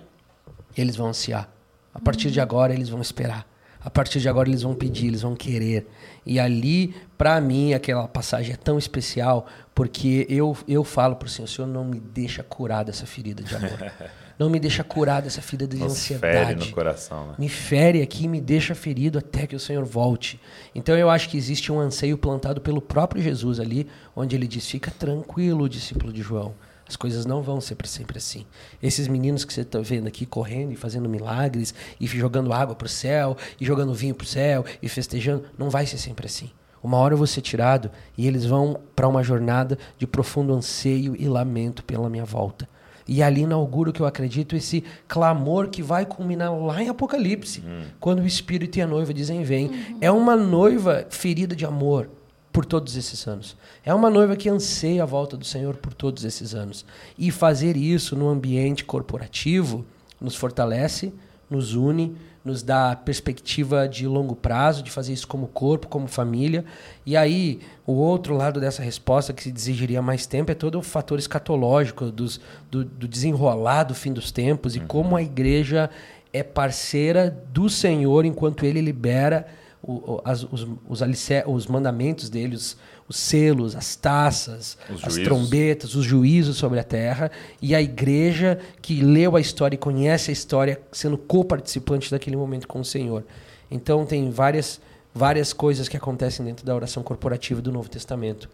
[0.76, 1.48] eles vão ansiar.
[1.94, 3.46] A partir de agora, eles vão esperar.
[3.84, 5.86] A partir de agora, eles vão pedir, eles vão querer.
[6.24, 11.28] E ali, para mim, aquela passagem é tão especial, porque eu, eu falo para o
[11.28, 13.92] Senhor: Senhor, não me deixa curar dessa ferida de amor.
[14.38, 17.34] Não me deixa curar dessa ferida de Nos ansiedade fere no coração, né?
[17.38, 20.40] me fere aqui, me deixa ferido até que o Senhor volte.
[20.74, 24.66] Então eu acho que existe um anseio plantado pelo próprio Jesus ali, onde ele diz:
[24.68, 26.54] fica tranquilo, discípulo de João.
[26.92, 28.44] As coisas não vão ser para sempre assim.
[28.82, 32.84] Esses meninos que você está vendo aqui correndo e fazendo milagres, e jogando água para
[32.84, 36.50] o céu, e jogando vinho para o céu, e festejando, não vai ser sempre assim.
[36.82, 41.16] Uma hora eu vou ser tirado e eles vão para uma jornada de profundo anseio
[41.18, 42.68] e lamento pela minha volta.
[43.08, 47.64] E ali inaugura o que eu acredito, esse clamor que vai culminar lá em Apocalipse,
[47.98, 49.96] quando o Espírito e a noiva dizem: Vem.
[49.98, 52.10] É uma noiva ferida de amor
[52.52, 53.56] por todos esses anos.
[53.84, 56.84] É uma noiva que anseia a volta do Senhor por todos esses anos.
[57.18, 59.84] E fazer isso no ambiente corporativo
[60.20, 61.12] nos fortalece,
[61.50, 66.64] nos une, nos dá perspectiva de longo prazo, de fazer isso como corpo, como família.
[67.06, 70.82] E aí, o outro lado dessa resposta, que se exigiria mais tempo, é todo o
[70.82, 72.40] fator escatológico dos,
[72.70, 75.88] do, do desenrolar do fim dos tempos e como a igreja
[76.32, 79.46] é parceira do Senhor enquanto ele libera
[79.82, 81.00] o- as- os, os,
[81.46, 82.76] os mandamentos dele, os,
[83.08, 85.24] os selos, as taças, Os as juízos.
[85.24, 87.30] trombetas, os juízos sobre a terra,
[87.60, 92.68] e a igreja que leu a história e conhece a história, sendo co-participante daquele momento
[92.68, 93.24] com o Senhor.
[93.70, 94.80] Então tem várias,
[95.14, 98.48] várias coisas que acontecem dentro da oração corporativa do Novo Testamento.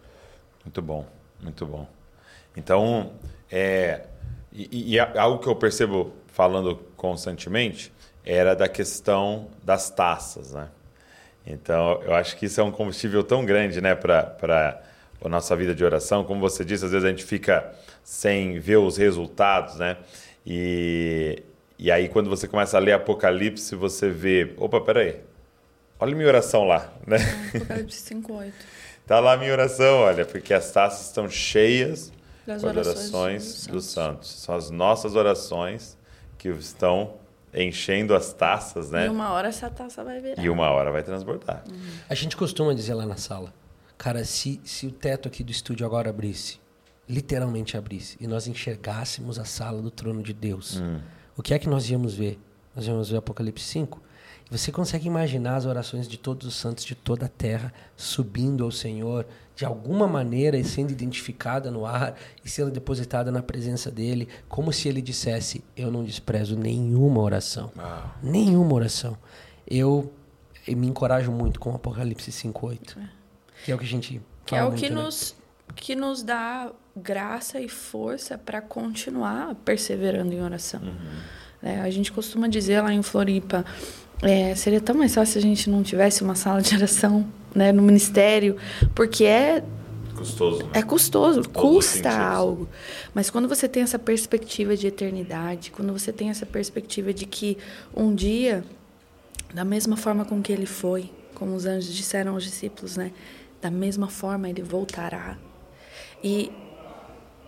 [0.65, 1.05] Muito bom,
[1.43, 1.87] muito bom.
[2.57, 3.13] Então,
[3.51, 4.07] é,
[4.53, 7.93] e, e algo que eu percebo falando constantemente
[8.25, 10.69] era da questão das taças, né?
[11.51, 14.83] Então, eu acho que isso é um combustível tão grande, né, para
[15.25, 16.23] a nossa vida de oração.
[16.23, 17.73] Como você disse, às vezes a gente fica
[18.05, 19.97] sem ver os resultados, né?
[20.47, 21.43] E,
[21.79, 25.21] e aí, quando você começa a ler Apocalipse, você vê: opa, peraí,
[25.99, 27.17] olha minha oração lá, né?
[27.57, 28.53] Apocalipse 5:8.
[29.07, 32.13] Tá lá a minha oração, olha, porque as taças estão cheias
[32.47, 34.29] Das orações orações dos dos santos.
[34.29, 34.43] santos.
[34.43, 35.97] São as nossas orações
[36.37, 37.15] que estão
[37.55, 39.07] enchendo as taças, né?
[39.07, 40.43] E uma hora essa taça vai virar.
[40.43, 41.65] E uma hora vai transbordar.
[42.09, 43.53] A gente costuma dizer lá na sala,
[43.97, 46.61] cara, se, se o teto aqui do estúdio agora abrisse,
[47.09, 50.83] literalmente abrisse, e nós enxergássemos a sala do trono de Deus,
[51.37, 52.39] o que é que nós íamos ver?
[52.75, 54.01] Nós íamos ver Apocalipse 5.
[54.51, 58.65] E você consegue imaginar as orações de todos os santos de toda a terra subindo
[58.65, 59.27] ao Senhor
[59.59, 64.73] de alguma maneira e sendo identificada no ar e sendo depositada na presença dele, como
[64.73, 67.73] se ele dissesse: Eu não desprezo nenhuma oração.
[68.23, 69.19] Nenhuma oração.
[69.67, 70.13] Eu,
[70.65, 72.99] eu me encorajo muito com o Apocalipse 5:8.
[73.65, 74.95] Que é o que a gente Que é o que né?
[74.95, 75.35] nos,
[75.75, 80.81] que nos dá graça e força para continuar perseverando em oração.
[81.61, 83.65] É, a gente costuma dizer lá em Floripa,
[84.23, 87.73] é, seria tão mais fácil se a gente não tivesse uma sala de oração né,
[87.73, 88.57] no ministério,
[88.95, 89.65] porque é
[90.17, 90.65] Custoso.
[90.65, 90.71] né?
[90.75, 92.69] é custoso, Todos os custa algo.
[93.15, 97.57] Mas quando você tem essa perspectiva de eternidade, quando você tem essa perspectiva de que
[97.97, 98.65] um dia,
[99.55, 103.13] da mesma forma com que ele foi, como os anjos disseram aos discípulos, né?
[103.63, 105.39] Da mesma forma ele voltará.
[106.23, 106.51] E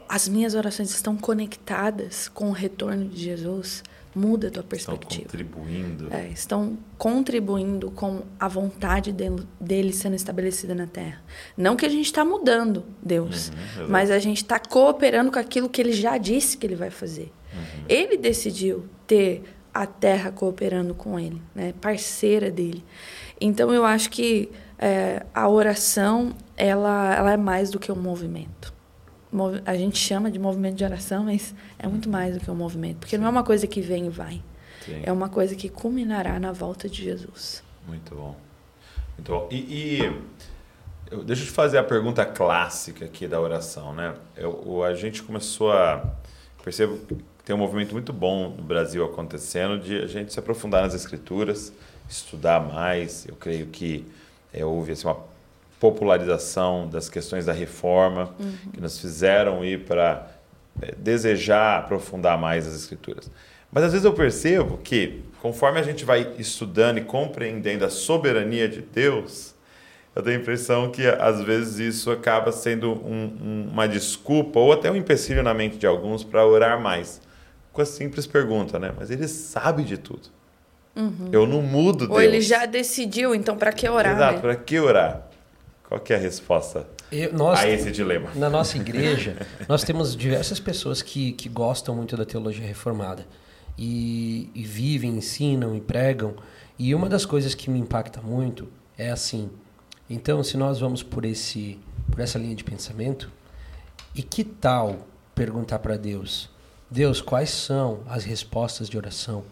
[0.09, 3.83] as minhas orações estão conectadas com o retorno de Jesus,
[4.15, 5.25] muda a tua Estão perspectiva.
[5.25, 6.09] contribuindo.
[6.13, 11.23] É, estão contribuindo com a vontade dele, dele sendo estabelecida na Terra.
[11.57, 13.91] Não que a gente está mudando Deus, exato.
[13.91, 17.33] mas a gente está cooperando com aquilo que ele já disse que ele vai fazer.
[17.89, 19.43] Ele decidiu ter
[19.75, 21.75] a Terra cooperando com ele, né?
[21.81, 22.85] parceira dele.
[23.41, 28.73] Então eu acho que é, a oração ela, ela é mais do que um movimento.
[29.65, 32.99] A gente chama de movimento de oração, mas é muito mais do que um movimento,
[32.99, 34.43] porque não é uma coisa que vem e vai.
[34.85, 35.01] Sim.
[35.05, 37.63] É uma coisa que culminará na volta de Jesus.
[37.87, 38.37] Muito bom.
[39.17, 39.49] Muito bom.
[39.51, 40.21] E, e
[41.11, 44.15] eu- deixa eu te fazer a pergunta clássica aqui da oração, né?
[44.37, 46.03] Eu, o- a gente começou a
[46.65, 50.83] percebo que tem um movimento muito bom no Brasil acontecendo de a gente se aprofundar
[50.83, 51.73] nas escrituras,
[52.09, 53.27] estudar mais.
[53.27, 54.05] Eu creio que
[54.53, 55.30] é, houve assim, uma
[55.81, 58.35] popularização das questões da reforma
[58.73, 60.29] que nos fizeram ir para
[60.81, 63.31] é, desejar aprofundar mais as escrituras.
[63.73, 68.69] Mas às vezes eu percebo que, conforme a gente vai estudando e compreendendo a soberania
[68.69, 69.55] de Deus,
[70.15, 74.73] eu tenho a impressão que às vezes isso acaba sendo um- um- uma desculpa ou
[74.73, 77.21] até um empecilho na mente de alguns para orar mais.
[77.73, 78.93] com a simples pergunta, né?
[78.99, 80.29] Mas ele sabe de tudo.
[81.31, 82.11] Eu não mudo Deus.
[82.11, 84.17] Ou ele já decidiu, então para que orar?
[84.17, 84.41] Exato, né?
[84.41, 85.29] para que orar?
[85.91, 88.31] Qual que é a resposta Eu- nós, a esse dilema?
[88.37, 93.27] Na nossa igreja, nós temos diversas pessoas que, que gostam muito da teologia reformada.
[93.77, 96.37] E, e vivem, ensinam e pregam.
[96.79, 99.51] E uma das coisas que me impacta muito é assim.
[100.09, 101.77] Então, se nós vamos por, esse,
[102.09, 103.29] por essa linha de pensamento,
[104.15, 106.49] e que tal perguntar para Deus:
[106.89, 109.43] Deus, quais são as respostas de oração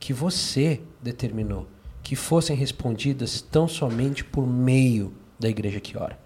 [0.00, 1.66] que você determinou
[2.02, 5.12] que fossem respondidas tão somente por meio
[5.42, 6.18] da igreja que ora?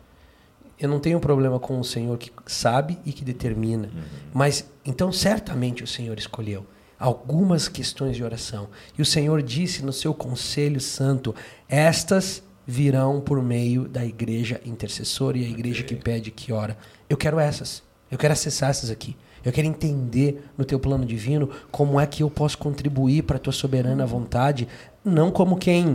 [0.78, 3.90] Eu não tenho problema com o Senhor que sabe e que determina,
[4.32, 6.66] mas então certamente o Senhor escolheu
[6.98, 8.68] algumas questões de oração.
[8.96, 11.34] E o Senhor disse no seu conselho santo:
[11.68, 16.76] estas virão por meio da igreja intercessora e a igreja que pede que ora.
[17.08, 17.82] Eu quero essas.
[18.10, 19.16] Eu quero acessar essas aqui.
[19.44, 23.40] Eu quero entender no teu plano divino como é que eu posso contribuir para a
[23.40, 24.66] tua soberana vontade,
[25.04, 25.92] não como quem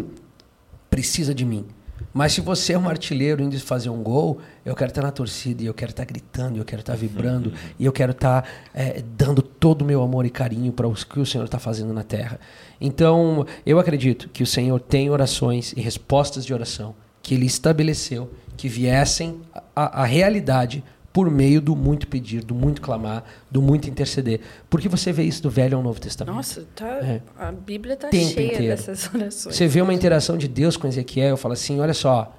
[0.90, 1.66] precisa de mim.
[2.14, 5.64] Mas se você é um artilheiro indo fazer um gol, eu quero estar na torcida,
[5.64, 9.04] e eu quero estar gritando, e eu quero estar vibrando, e eu quero estar eh,
[9.18, 12.04] dando todo o meu amor e carinho para o que o Senhor está fazendo na
[12.04, 12.40] terra.
[12.80, 18.30] Então, eu acredito que o Senhor tem orações e respostas de oração que Ele estabeleceu
[18.58, 19.42] que viessem
[19.76, 20.84] à realidade
[21.14, 24.40] por meio do muito pedir, do muito clamar, do muito interceder.
[24.70, 26.34] Porque você vê isso do Velho ao Novo Testamento.
[26.36, 27.22] Nossa, tá, É.
[27.38, 28.68] a Bíblia tá Tempo cheia inteiro.
[28.68, 29.56] dessas orações.
[29.56, 32.34] Você vê uma interação de Deus com Ezequiel, fala assim: olha só,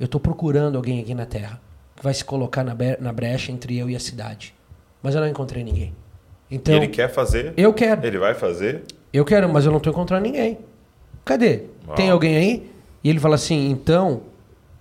[0.00, 1.60] eu estou procurando alguém aqui na terra
[1.94, 4.54] que vai se colocar na brecha entre eu e a cidade.
[5.02, 5.94] Mas eu não encontrei ninguém.
[6.50, 7.52] Então, ele quer fazer?
[7.56, 8.82] eu quero, Ele vai fazer?
[9.12, 10.58] eu quero, mas eu não estou encontrando ninguém.
[11.24, 11.64] Cadê?
[11.86, 11.94] Uau.
[11.94, 12.70] Tem alguém aí?
[13.04, 14.22] E ele fala assim: então,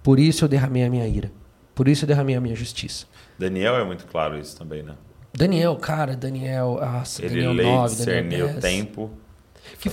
[0.02, 1.32] por isso eu derramei a minha ira.
[1.76, 3.06] Por isso eu derramei a minha justiça.
[3.38, 4.94] Daniel é muito claro isso também, né?
[5.34, 8.62] Daniel, cara, Daniel, nossa, Ele Daniel lê, 9, discernir Daniel o 10.
[8.62, 9.12] tempo.
[9.80, 9.92] Que-.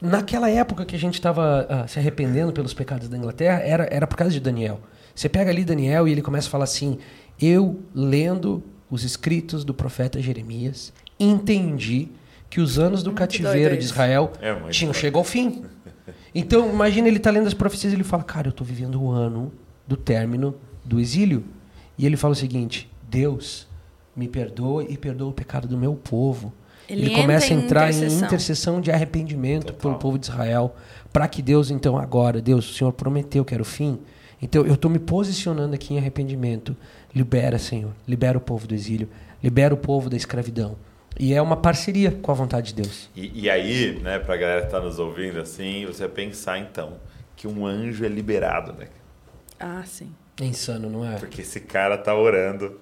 [0.00, 4.16] Naquela época que a gente estava se arrependendo pelos pecados da Inglaterra, era, era por
[4.16, 4.80] causa de Daniel.
[5.14, 6.98] Você pega ali Daniel e ele começa a falar assim:
[7.40, 12.08] Eu, lendo os escritos do profeta Jeremias, entendi
[12.50, 13.84] que os anos do Muito cativeiro de.
[13.84, 15.64] Israel É tinham chegado ao fim.
[16.34, 19.10] Então, imagina ele tá lendo as profecias e ele fala: Cara, eu estou vivendo o
[19.10, 19.52] ano
[19.86, 21.44] do término do exílio.
[21.98, 23.68] E ele fala o seguinte: Deus,
[24.14, 26.52] me perdoa e perdoa o pecado do meu povo.
[26.88, 28.26] Ele Ele, começa a entra em entrar em intercessão.
[28.26, 29.80] intercessão de arrependimento Total.
[29.80, 30.74] pelo povo de Israel,
[31.12, 33.98] para que Deus então agora, Deus, o Senhor prometeu que era o fim.
[34.40, 36.76] Então eu estou me posicionando aqui em arrependimento.
[37.14, 39.08] Libera, Senhor, libera o povo do exílio,
[39.42, 40.76] libera o povo da escravidão.
[41.18, 43.10] E é uma parceria com a vontade de Deus.
[43.14, 46.94] E, e aí, né, pra galera que tá nos ouvindo assim, você pensar então
[47.36, 48.88] que um anjo é liberado, né?
[49.60, 50.10] Ah, sim.
[50.42, 51.16] É insano, não é?
[51.16, 52.80] Porque esse cara tá orando.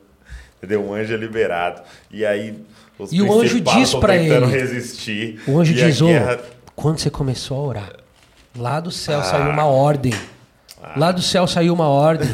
[0.59, 0.83] Entendeu?
[0.85, 1.83] Um anjo é liberado.
[2.11, 2.59] E aí
[2.99, 5.41] os E o anjo diz tentando ele- resistir.
[5.47, 6.39] O anjo diz: "Ô, guerra-
[6.77, 7.93] quando você começou a orar,
[8.57, 9.23] lá do céu Ah.
[9.25, 10.13] saiu uma ordem.
[10.97, 12.29] Lá do céu saiu uma ordem.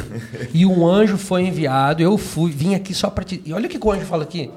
[0.53, 2.01] e um anjo foi enviado.
[2.01, 3.41] Eu fui, vim aqui só para te.
[3.45, 4.49] E olha o que que o anjo fala aqui.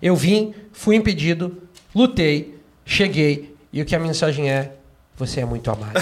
[0.00, 1.58] Eu vim, fui impedido,
[1.94, 3.52] lutei, cheguei.
[3.72, 4.72] E o que a mensagem é?
[5.16, 5.92] Você é muito amado.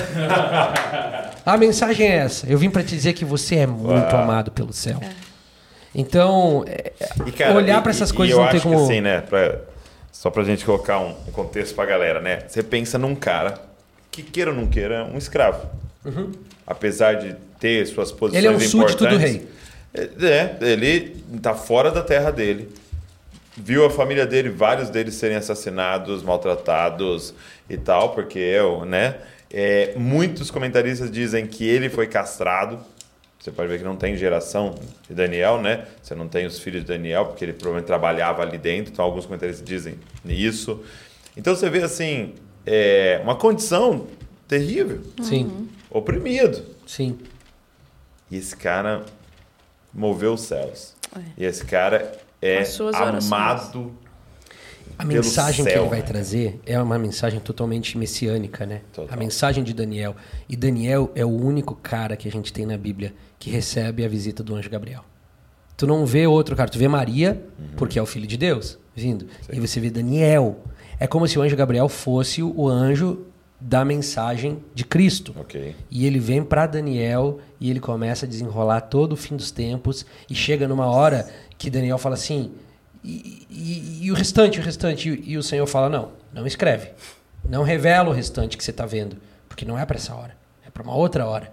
[1.45, 2.47] a mensagem é essa.
[2.49, 4.23] Eu vim para te dizer que você é muito Uau.
[4.23, 5.01] amado pelo céu.
[5.95, 6.93] Então, é,
[7.27, 8.77] E, cara, olhar para essas e- coisas e eu não tem como.
[8.77, 9.21] que assim, né?
[9.21, 9.57] pra-
[10.13, 12.41] só pra gente colocar um, um contexto pra galera, né?
[12.47, 13.55] Você pensa num cara
[14.11, 15.67] que, queira ou não queira, é um escravo.
[16.67, 18.51] Apesar de ter suas posições Uhum.
[18.53, 19.43] Ele é um súdito do importantes,
[20.23, 22.69] É, ele tá fora da terra dele.
[23.63, 27.35] Viu a família dele, vários deles serem assassinados, maltratados
[27.69, 29.19] e tal, porque eu, né?
[29.53, 32.79] É, muitos comentaristas dizem que ele foi castrado.
[33.39, 34.75] Você pode ver que não tem geração
[35.07, 35.87] de Daniel, né?
[36.03, 38.93] Você não tem os filhos de Daniel, porque ele provavelmente trabalhava ali dentro.
[38.93, 40.83] Então, alguns comentaristas dizem isso.
[41.37, 42.35] Então, você vê, assim,
[42.65, 44.07] é, uma condição
[44.49, 45.03] terrível.
[45.23, 46.65] Sim, Oprimido.
[46.87, 47.19] sim.
[48.31, 49.05] E esse cara
[49.93, 50.95] moveu os céus.
[51.17, 51.21] É.
[51.39, 52.13] E esse cara
[52.43, 52.63] é
[53.19, 53.93] amado.
[54.99, 56.05] A mensagem que céu, ele vai né?
[56.05, 58.83] trazer é uma mensagem totalmente messiânica, né?
[58.93, 59.15] Total.
[59.15, 60.15] A mensagem de Daniel.
[60.47, 64.09] E Daniel é o único cara que a gente tem na Bíblia que recebe a
[64.09, 65.03] visita do anjo Gabriel.
[65.75, 67.69] Tu não vê outro cara, tu vê Maria, Uhum.
[67.77, 69.27] porque é o filho de Deus, vindo.
[69.51, 70.59] E você vê Daniel.
[70.99, 73.25] É como se o anjo Gabriel fosse o anjo
[73.59, 75.35] da mensagem de Cristo.
[75.39, 75.75] Ok.
[75.91, 80.05] E ele vem para Daniel e ele começa a desenrolar todo o fim dos tempos
[80.29, 81.27] e chega numa hora
[81.61, 82.53] que Daniel fala assim
[83.05, 86.91] e, e- e o restante, o restante e, e o Senhor fala não, não escreve,
[87.49, 89.17] não revela o restante que você está vendo,
[89.49, 90.37] porque não é para essa hora,
[90.67, 91.53] é para uma outra hora.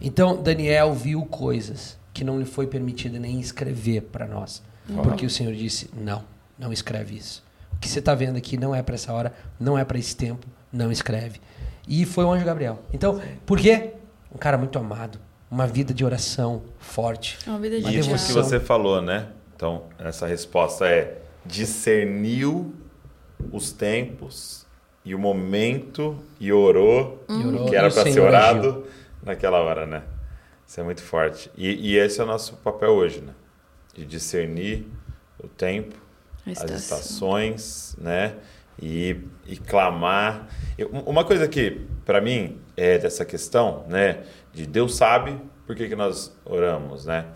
[0.00, 4.62] Então Daniel viu coisas que não lhe foi permitido nem escrever para nós,
[5.02, 6.22] porque o Senhor disse não,
[6.58, 7.42] não escreve isso.
[7.72, 10.16] O que você está vendo aqui não é para essa hora, não é para esse
[10.16, 11.40] tempo, não escreve.
[11.86, 12.80] E foi o anjo Gabriel.
[12.92, 13.92] Então, por quê?
[14.34, 15.18] Um cara muito amado,
[15.50, 17.38] uma vida de oração forte.
[17.46, 18.42] Uma vida de Uma Isso que devoção.
[18.42, 19.28] você falou, né?
[19.58, 22.72] Então, essa resposta é discerniu
[23.50, 24.64] os tempos
[25.04, 28.86] e o momento e orou, orou, que era para ser orado agiu.
[29.20, 30.04] naquela hora, né?
[30.64, 31.50] Isso é muito forte.
[31.56, 33.32] E, e esse é o nosso papel hoje, né?
[33.92, 34.86] De discernir
[35.42, 35.96] o tempo,
[36.52, 38.36] as estações, né?
[38.80, 40.46] E, e clamar.
[40.78, 44.22] Eu- uma coisa que, para mim, é dessa questão, né?
[44.52, 45.36] De Deus sabe
[45.66, 47.26] por que, que nós oramos, né?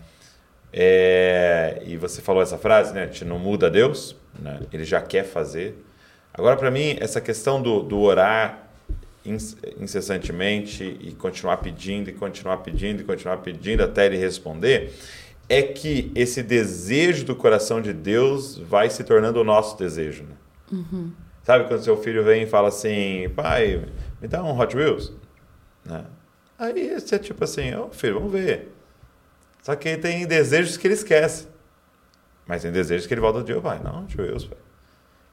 [0.75, 3.03] É, e você falou essa frase, né?
[3.03, 4.61] A gente não muda Deus, né?
[4.73, 5.85] Ele já quer fazer.
[6.33, 8.69] Agora, para mim, essa questão do, do orar
[9.23, 14.91] inc- incessantemente e continuar pedindo, e continuar pedindo, e continuar pedindo até ele responder,
[15.47, 20.23] é que esse desejo do coração de Deus vai se tornando o nosso desejo.
[20.23, 20.35] Né?
[21.43, 23.85] Sabe quando seu filho vem e fala assim, pai,
[24.19, 25.13] me dá um Hot Wheels?
[25.85, 26.03] Né?
[26.57, 28.72] Aí você é tipo assim, ô filho, vamos ver.
[29.63, 31.47] Só que tem desejos que ele esquece.
[32.45, 34.57] Mas tem desejos que ele volta no dia, pai, não, Wheels, pai.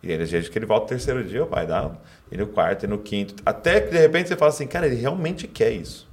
[0.03, 1.91] E tem desejos que ele volta no terceiro dia, pai, dá.
[2.31, 3.35] E no quarto, e no quinto.
[3.45, 6.09] Até que de repente você fala assim, cara, ele realmente quer isso.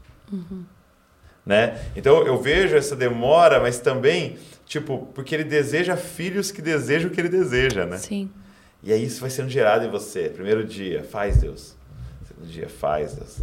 [1.46, 1.80] Né?
[1.96, 7.14] Então eu vejo essa demora, mas também, tipo, porque ele deseja filhos que desejam o
[7.14, 7.98] que ele deseja, né?
[7.98, 8.30] Sim.
[8.84, 10.28] E aí isso vai sendo gerado em você.
[10.28, 11.78] Primeiro dia, faz Deus.
[12.28, 13.42] Segundo dia, faz Deus.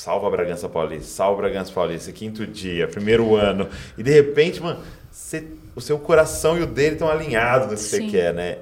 [0.00, 2.10] Salva a Bragança Paulista, salva a Bragança Paulista.
[2.10, 3.68] Quinto dia, primeiro ano.
[3.98, 4.80] E de repente, mano,
[5.10, 5.46] você-
[5.76, 8.58] o seu coração e o dele estão alinhados no que você quer, né?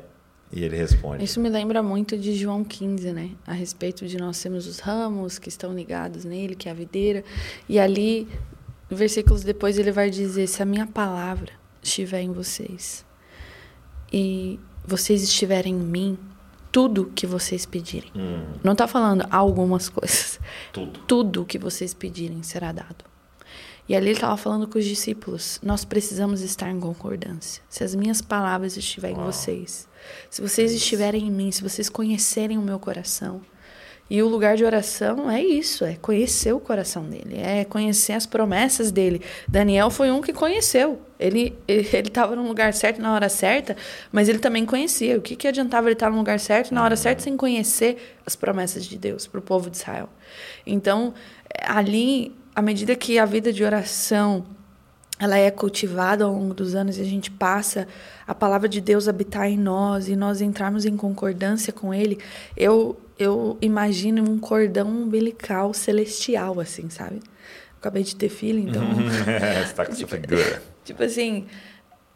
[0.52, 1.22] E ele responde.
[1.22, 3.30] Isso me lembra muito de João 15, né?
[3.46, 7.22] A respeito de nós temos os ramos que estão ligados nele, que é a videira.
[7.68, 8.26] E ali,
[8.90, 13.04] versículos depois, ele vai dizer: Se a minha palavra estiver em vocês
[14.12, 16.18] e vocês estiverem em mim,
[16.70, 18.10] tudo que vocês pedirem.
[18.14, 20.38] Hum, Não está falando algumas coisas.
[20.72, 21.00] tudo.
[21.06, 23.04] Tudo que vocês pedirem será dado.
[23.88, 27.62] E ali ele estava falando com os discípulos: nós precisamos estar em concordância.
[27.70, 29.32] Se as minhas palavras estiverem em Uau.
[29.32, 29.88] vocês,
[30.28, 33.40] se vocês estiverem em mim, se vocês conhecerem o meu coração.
[34.10, 38.24] E o lugar de oração é isso, é conhecer o coração dele, é conhecer as
[38.24, 39.20] promessas dele.
[39.46, 40.98] Daniel foi um que conheceu.
[41.20, 43.76] Ele ele estava no lugar certo na hora certa,
[44.10, 45.18] mas ele também conhecia.
[45.18, 48.34] O que, que adiantava ele estar no lugar certo na hora certa sem conhecer as
[48.34, 50.08] promessas de Deus para o povo de Israel?
[50.66, 51.12] Então,
[51.62, 54.46] ali, à medida que a vida de oração
[55.18, 57.88] ela é cultivada ao longo dos anos e a gente passa
[58.26, 62.18] a palavra de Deus habitar em nós e nós entrarmos em concordância com Ele,
[62.56, 67.20] eu, eu imagino um cordão umbilical celestial, assim, sabe?
[67.78, 68.82] Acabei de ter filho, então.
[69.66, 70.62] você tá com essa figura.
[70.84, 71.46] Tipo assim,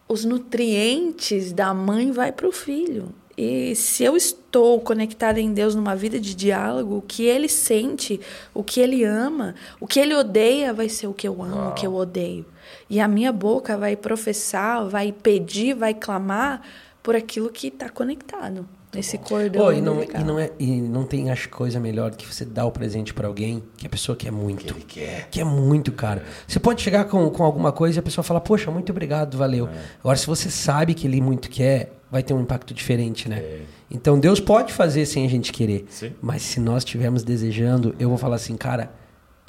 [0.09, 3.09] os nutrientes da mãe vai para o filho.
[3.37, 8.21] E se eu estou conectada em Deus numa vida de diálogo, o que ele sente,
[8.53, 11.71] o que ele ama, o que ele odeia vai ser o que eu amo, Uau.
[11.71, 12.45] o que eu odeio.
[12.89, 16.63] E a minha boca vai professar, vai pedir, vai clamar
[17.03, 18.67] por aquilo que está conectado.
[18.95, 19.63] Esse cordão.
[19.63, 22.45] Pô, e, não, e, não é, e não tem, acho, coisa melhor do que você
[22.45, 24.75] dar o presente pra alguém que a pessoa quer muito.
[24.75, 25.29] Ele quer.
[25.31, 26.23] Que é muito, cara.
[26.47, 29.67] Você pode chegar com, com alguma coisa e a pessoa fala, poxa, muito obrigado, valeu.
[30.01, 33.39] Agora, se você sabe que ele muito quer, vai ter um impacto diferente, né?
[33.39, 33.61] É.
[33.91, 35.87] Então, Deus pode fazer sem a gente querer.
[35.89, 36.13] Sim.
[36.21, 38.93] Mas se nós estivermos desejando, eu vou falar assim, cara,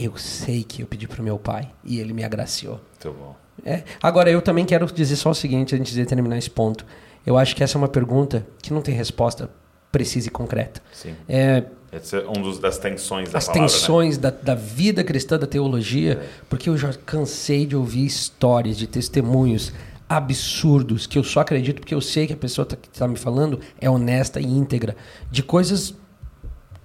[0.05, 2.79] eu sei que eu pedi pro meu pai e ele me agraciou.
[3.03, 3.35] Muito bom.
[3.65, 3.83] É.
[4.01, 6.85] Agora, eu também quero dizer só o seguinte, antes de terminar esse ponto.
[7.25, 9.49] Eu acho que essa é uma pergunta que não tem resposta
[9.91, 10.81] precisa e concreta.
[10.91, 11.13] Sim.
[11.29, 13.67] É, Esse é um dos, das tensões da as palavra, né?
[13.69, 18.87] tensões da, da vida cristã, da teologia, porque eu já cansei de ouvir histórias, de
[18.87, 19.71] testemunhos
[20.09, 23.15] absurdos, que eu só acredito porque eu sei que a pessoa tá- que está me
[23.15, 24.95] falando é honesta e íntegra,
[25.31, 25.93] de coisas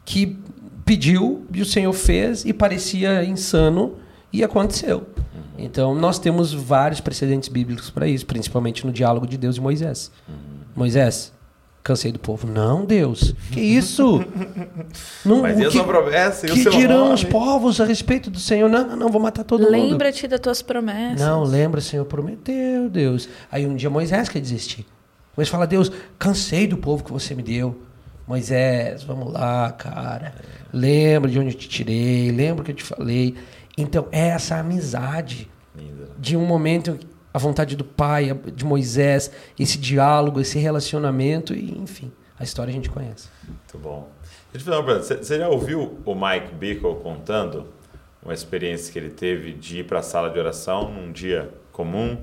[0.04, 0.38] que
[0.88, 3.96] pediu e o Senhor fez e parecia insano
[4.32, 5.06] e aconteceu.
[5.58, 10.10] Então, nós temos vários precedentes bíblicos para isso, principalmente no diálogo de Deus e Moisés.
[10.74, 11.30] Moisés,
[11.82, 12.46] cansei do povo.
[12.46, 14.24] Não, Deus, que isso?
[15.26, 17.14] Não, Mas a que- sua promessa e o que seu dirão nome?
[17.16, 18.70] os povos a respeito do Senhor?
[18.70, 19.70] Não, não, não, vou matar todo mundo.
[19.72, 21.20] Lembra-te das tuas promessas.
[21.20, 23.28] Não, lembra, Senhor prometeu, Deus.
[23.52, 24.86] Aí um dia Moisés quer desistir.
[25.36, 27.76] Moisés fala, Deus, cansei do povo que você me deu.
[28.28, 30.34] Moisés, vamos lá, cara.
[30.72, 33.34] Lembra de onde eu te tirei, lembra o que eu te falei.
[33.76, 35.50] Então, é essa amizade
[36.18, 36.98] de um momento,
[37.32, 42.74] a vontade do pai, de Moisés, esse diálogo, esse relacionamento, e enfim, a história a
[42.74, 43.28] gente conhece.
[43.46, 44.08] Muito bom.
[44.52, 45.06] Deixa eu te fazer uma pergunta.
[45.06, 47.66] Você- Você já ouviu o Mike Bickle contando
[48.22, 52.18] uma experiência que ele teve de ir para a sala de oração num dia comum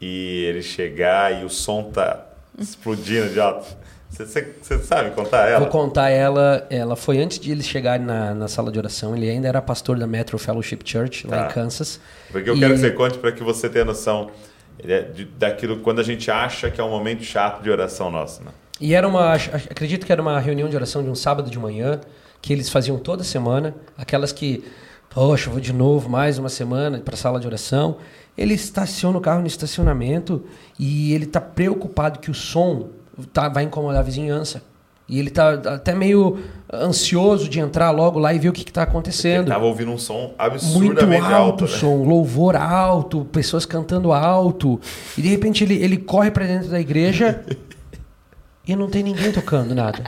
[0.00, 2.26] e ele chegar e o som tá
[2.58, 3.76] explodindo de alto?
[4.10, 5.60] Você, sabe contar ela?
[5.60, 6.66] Vou contar ela.
[6.68, 9.16] Ela foi antes de ele chegar na, na sala de oração.
[9.16, 11.46] Ele ainda era pastor da Metro Fellowship Church, lá Tá.
[11.50, 12.00] em Kansas.
[12.30, 14.30] Porque eu E- quero que você conte para que você tenha noção
[14.82, 18.42] é, de- daquilo quando a gente acha que é um momento chato de oração nossa.
[18.42, 18.50] Né?
[18.80, 22.00] E era uma, acredito que era uma reunião de oração de um sábado de manhã,
[22.42, 24.64] que eles faziam toda semana, aquelas que,
[25.10, 27.98] poxa, vou de novo mais uma semana para a sala de oração.
[28.38, 30.42] Ele estaciona o carro no estacionamento
[30.78, 32.88] e ele está preocupado que o som
[33.26, 34.62] tá, vai incomodar a vizinhança.
[35.08, 36.38] E ele tá até meio
[36.72, 39.48] ansioso de entrar logo lá e ver o que está Ele acontecendo.
[39.48, 41.64] tava ouvindo um som Muito absurdamente alto alto.
[41.64, 41.76] o né?
[41.78, 44.80] som, louvor alto, pessoas cantando alto.
[45.18, 47.44] E de repente ele, ele corre para dentro da igreja
[48.64, 50.04] e não tem ninguém tocando nada.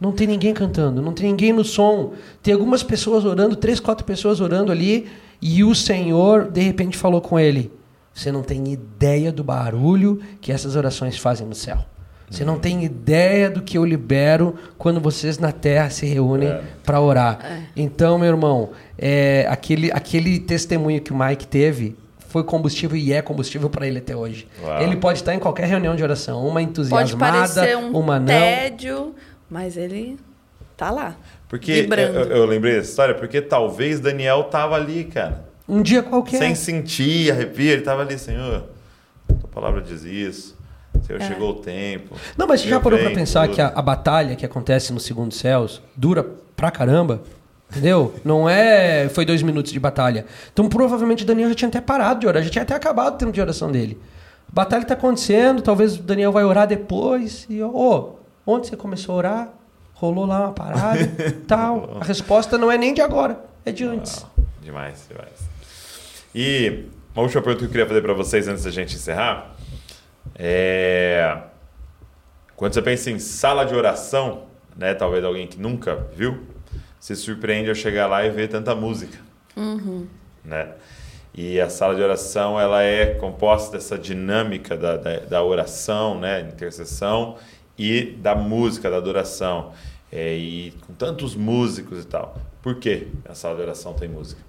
[0.00, 2.12] Não tem ninguém cantando, não tem ninguém no som.
[2.42, 5.08] Tem algumas pessoas orando, três, quatro pessoas orando ali,
[5.40, 7.72] e o Senhor de repente falou com ele:
[8.12, 11.78] Você não tem ideia do barulho que essas orações fazem no céu.
[12.30, 16.62] Você não tem ideia do que eu libero quando vocês na terra se reúnem É.
[16.84, 17.38] para orar.
[17.74, 21.96] Então, meu irmão, é, aquele, aquele testemunho que o Mike teve
[22.28, 24.46] foi combustível e é combustível para ele até hoje.
[24.62, 24.82] Uau.
[24.82, 28.26] Ele pode estar em qualquer reunião de oração, uma Pode entusiasmada, parecer um uma não.
[28.26, 29.14] tédio,
[29.48, 30.18] mas ele
[30.76, 31.16] tá lá.
[31.48, 35.48] Porque eu, eu lembrei dessa história porque talvez Daniel tava ali, cara.
[35.66, 36.36] Um dia qualquer.
[36.36, 38.64] Sem sentir arrepio, ele tava ali, Senhor,
[39.26, 40.57] tua palavra diz isso.
[41.06, 41.26] Senhor, É.
[41.26, 42.14] chegou o tempo.
[42.36, 43.54] Não, mas você já parou pra vem, pensar tudo.
[43.54, 46.24] que a, a batalha que acontece no segundo céus dura
[46.56, 47.22] pra caramba?
[47.70, 48.14] Entendeu?
[48.24, 49.08] Não é.
[49.10, 50.24] Foi dois minutos de batalha.
[50.52, 53.18] Então provavelmente o Daniel já tinha até parado de orar, já tinha até acabado o
[53.18, 54.00] tempo de oração dele.
[54.50, 57.46] A batalha tá acontecendo, talvez o Daniel vai orar depois.
[57.50, 58.14] E, ô,
[58.46, 59.48] onde você começou a orar?
[59.92, 61.06] Rolou lá uma parada
[61.46, 61.98] tal.
[62.00, 64.22] A resposta não é nem de agora, é de antes.
[64.22, 64.30] Uau,
[64.62, 65.48] demais, demais.
[66.34, 66.84] E
[67.14, 69.54] uma última pergunta que eu queria fazer para vocês antes da gente encerrar
[70.38, 71.42] é
[72.58, 76.44] quando você pensa em sala de oração, né, talvez alguém que nunca viu,
[76.98, 79.16] se surpreende ao chegar lá e ver tanta música,
[80.44, 80.72] né?
[81.32, 86.40] E a sala de oração ela é composta dessa dinâmica da, da, da oração, né,
[86.40, 87.36] intercessão
[87.78, 89.72] e da música, da adoração.
[90.10, 92.36] É, e com tantos músicos e tal.
[92.60, 94.40] Por que a sala de oração tem música?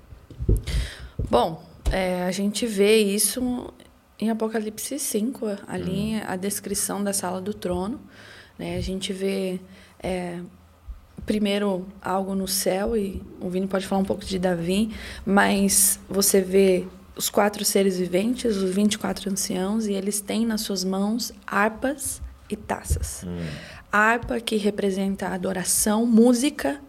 [1.30, 1.62] Bom,
[1.92, 3.72] é, a gente vê isso
[4.20, 7.99] em Apocalipse 5, ali a descrição da sala do trono.
[8.57, 8.76] Né?
[8.76, 9.59] A gente vê
[10.03, 10.39] é,
[11.26, 14.93] primeiro algo no céu, e o Vini pode falar um pouco de Davi,
[15.26, 20.84] mas você vê os quatro seres viventes, os 24 anciãos, e eles têm nas suas
[20.84, 23.24] mãos harpas e taças.
[23.91, 26.82] A harpa que representa adoração, música,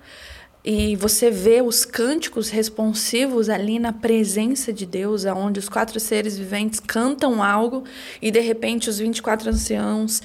[0.65, 6.37] e você vê os cânticos responsivos ali na presença de Deus, aonde os quatro seres
[6.37, 7.85] viventes cantam algo
[8.21, 10.21] e de repente os 24 anciãos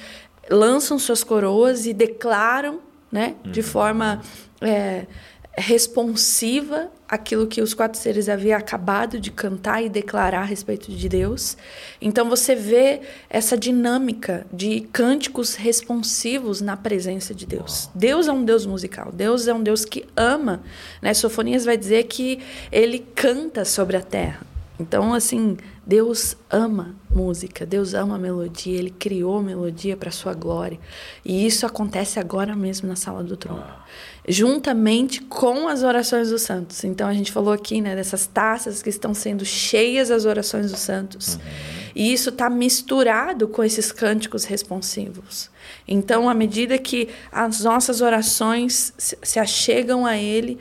[0.49, 2.79] lançam suas coroas e declaram,
[3.11, 4.21] né, de forma
[4.61, 5.05] é,
[5.57, 11.09] responsiva aquilo que os quatro seres haviam acabado de cantar e declarar a respeito de
[11.09, 11.57] Deus.
[11.99, 17.89] Então você vê essa dinâmica de cânticos responsivos na presença de Deus.
[17.95, 19.11] Deus é um Deus musical.
[19.11, 20.61] Deus é um Deus que ama,
[21.01, 21.13] né?
[21.13, 22.39] Sofonias vai dizer que
[22.71, 24.41] ele canta sobre a terra.
[24.79, 25.55] Então, assim,
[25.85, 30.77] Deus ama música, Deus ama melodia, Ele criou melodia para sua glória.
[31.23, 33.63] E isso acontece agora mesmo na sala do trono.
[34.27, 36.83] Juntamente com as orações dos santos.
[36.83, 40.79] Então, a gente falou aqui, né, dessas taças que estão sendo cheias as orações dos
[40.79, 41.37] santos.
[41.95, 45.49] E isso está misturado com esses cânticos responsivos.
[45.87, 50.57] Então, à medida que as nossas orações se achegam a Ele,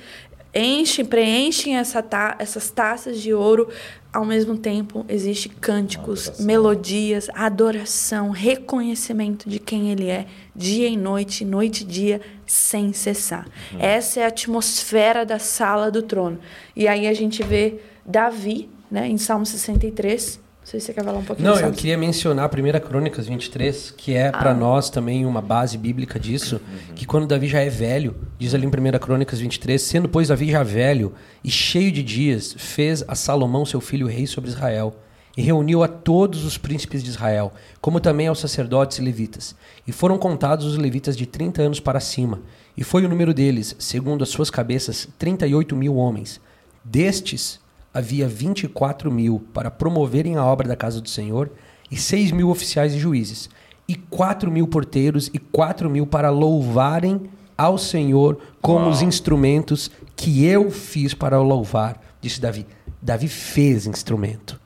[0.54, 3.68] enchem, preenchem essa ta essas taças de ouro.
[4.12, 6.46] Ao mesmo tempo, existe cânticos, Adoração.
[6.46, 13.48] melodias, adoração, reconhecimento de quem Ele é, dia e noite, noite e dia, sem cessar.
[13.76, 16.38] Essa é a atmosfera da sala do trono.
[16.76, 20.43] E aí a gente vê Davi, né, em Salmo 63.
[20.64, 23.26] Não sei se você quer falar um pouquinho Não, eu queria mencionar a 1 Crônicas
[23.26, 24.54] 23, que é para Ah.
[24.54, 26.58] nós também uma base bíblica disso,
[26.94, 30.50] que quando Davi já é velho, diz ali em 1 Crônicas 23, sendo pois Davi
[30.50, 31.12] já velho
[31.44, 34.96] e cheio de dias, fez a Salomão seu filho rei sobre Israel,
[35.36, 39.54] e reuniu a todos os príncipes de Israel, como também aos sacerdotes e levitas.
[39.86, 42.40] E foram contados os levitas de 30 anos para cima,
[42.74, 46.40] e foi o número deles, segundo as suas cabeças, 38 mil homens.
[46.82, 47.60] Destes,
[47.94, 51.50] havia 24 mil para promoverem a obra da casa do Senhor,
[51.90, 53.48] e 6 mil oficiais e juízes,
[53.86, 58.90] e 4 mil porteiros, e 4 mil para louvarem ao Senhor com Uau.
[58.90, 62.66] os instrumentos que eu fiz para o louvar, disse Davi.
[63.00, 64.60] Davi fez instrumento.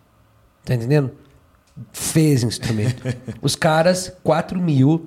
[0.65, 1.11] Tá entendendo?
[1.93, 3.03] Fez instrumento.
[3.43, 5.07] Os caras, 4 mil,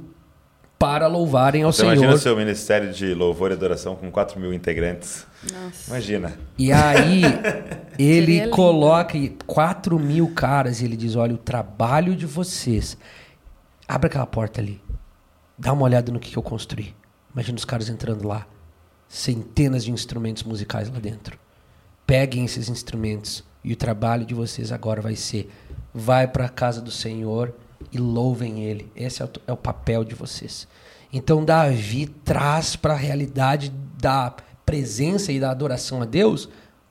[0.82, 1.94] para louvarem ao Você Senhor.
[1.94, 5.28] imagina o seu ministério de louvor e adoração com 4 mil integrantes.
[5.54, 5.92] Nossa.
[5.92, 6.34] Imagina.
[6.58, 7.22] E aí
[8.00, 9.16] ele coloca
[9.46, 12.98] 4 mil caras e ele diz: olha, o trabalho de vocês.
[13.88, 14.82] Abre aquela porta ali.
[15.56, 16.96] Dá uma olhada no que, que eu construí.
[17.32, 18.48] Imagina os caras entrando lá.
[19.08, 21.38] Centenas de instrumentos musicais lá dentro.
[22.08, 25.48] Peguem esses instrumentos e o trabalho de vocês agora vai ser:
[25.94, 27.54] vai para a casa do Senhor
[27.92, 28.92] e louvem Ele.
[28.96, 30.68] Esse é o, é o papel de vocês.
[31.14, 33.72] Então Davi traz para a realidade
[34.02, 34.34] da
[34.66, 36.48] presença e da adoração a Deus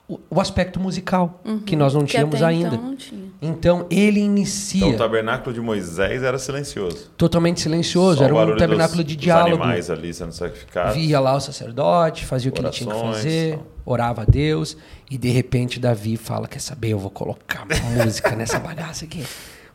[0.07, 2.75] o, o aspecto musical que nós não Que tínhamos ainda.
[2.75, 3.31] Então não tinha.
[3.41, 7.09] Então ele inicia Então o tabernáculo de Moisés era silencioso.
[7.17, 9.55] totalmente silencioso, Só era um tabernáculo dos- de diálogo.
[9.63, 10.93] animais ali sendo sacrificados.
[10.95, 14.77] Via lá o sacerdote, fazia o que ele tinha que Orações, fazer, orava a Deus,
[15.09, 16.89] e de repente Davi fala: Quer saber?
[16.89, 19.23] Eu vou colocar música nessa bagaça aqui.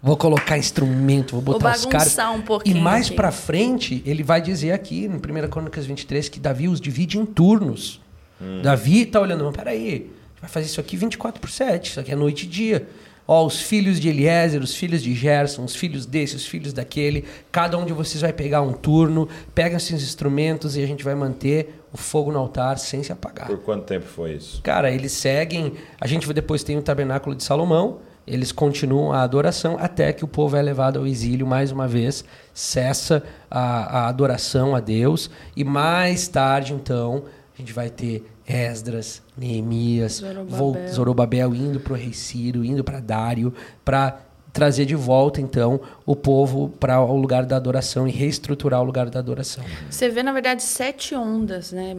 [0.03, 2.17] Vou colocar instrumento, vou botar os caras.
[2.19, 3.17] um e pouquinho mais aqui.
[3.17, 7.27] pra frente, ele vai dizer aqui, em 1 Crônicas 23, que Davi os divide em
[7.27, 8.01] turnos.
[8.41, 8.61] Hum.
[8.63, 12.01] Davi tá olhando, mas peraí, a gente vai fazer isso aqui 24 por 7, isso
[12.01, 12.87] aqui é noite e dia.
[13.29, 17.25] Ó, os filhos de Eliezer, os filhos de Gerson, os filhos desse, os filhos daquele,
[17.51, 21.17] cada um de vocês vai pegar um turno, pega esses instrumentos e a gente vai
[21.17, 23.49] manter o fogo no altar sem se apagar.
[23.49, 24.63] Por quanto tempo foi isso?
[24.63, 25.73] Cara, eles seguem.
[26.01, 27.99] A gente depois tem o tabernáculo de Salomão.
[28.27, 32.25] Eles continuam a adoração até que o povo é levado ao exílio mais uma vez,
[32.53, 37.25] cessa a, a adoração a Deus e mais tarde então
[37.55, 40.89] a gente vai ter Esdras, Neemias, Zorobabel.
[40.93, 43.53] Zorobabel indo para o rei Ciro, indo para Dário,
[43.85, 44.21] para
[44.53, 49.11] trazer de volta então o povo para o lugar da adoração e reestruturar o lugar
[49.11, 49.65] da adoração.
[49.91, 51.97] Você vê, na verdade, sete ondas, né?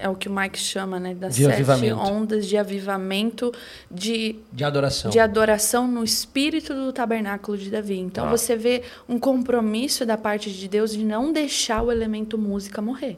[0.00, 1.14] É o que o Mike chama, né?
[1.14, 1.96] Das De sete avivamento.
[1.98, 3.52] ondas de avivamento
[3.90, 5.10] de, De adoração.
[5.10, 7.98] de adoração no espírito do tabernáculo de Davi.
[7.98, 8.30] Então Ah.
[8.30, 13.16] você vê um compromisso da parte de Deus de não deixar o elemento música morrer.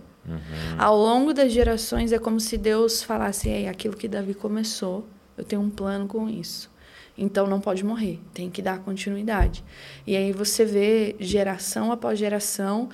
[0.78, 5.06] Ao longo das gerações é como se Deus falasse: Ei, aquilo que Davi começou,
[5.36, 6.70] eu tenho um plano com isso.
[7.18, 9.62] Então não pode morrer, tem que dar continuidade.
[10.06, 12.88] E aí você vê geração após geração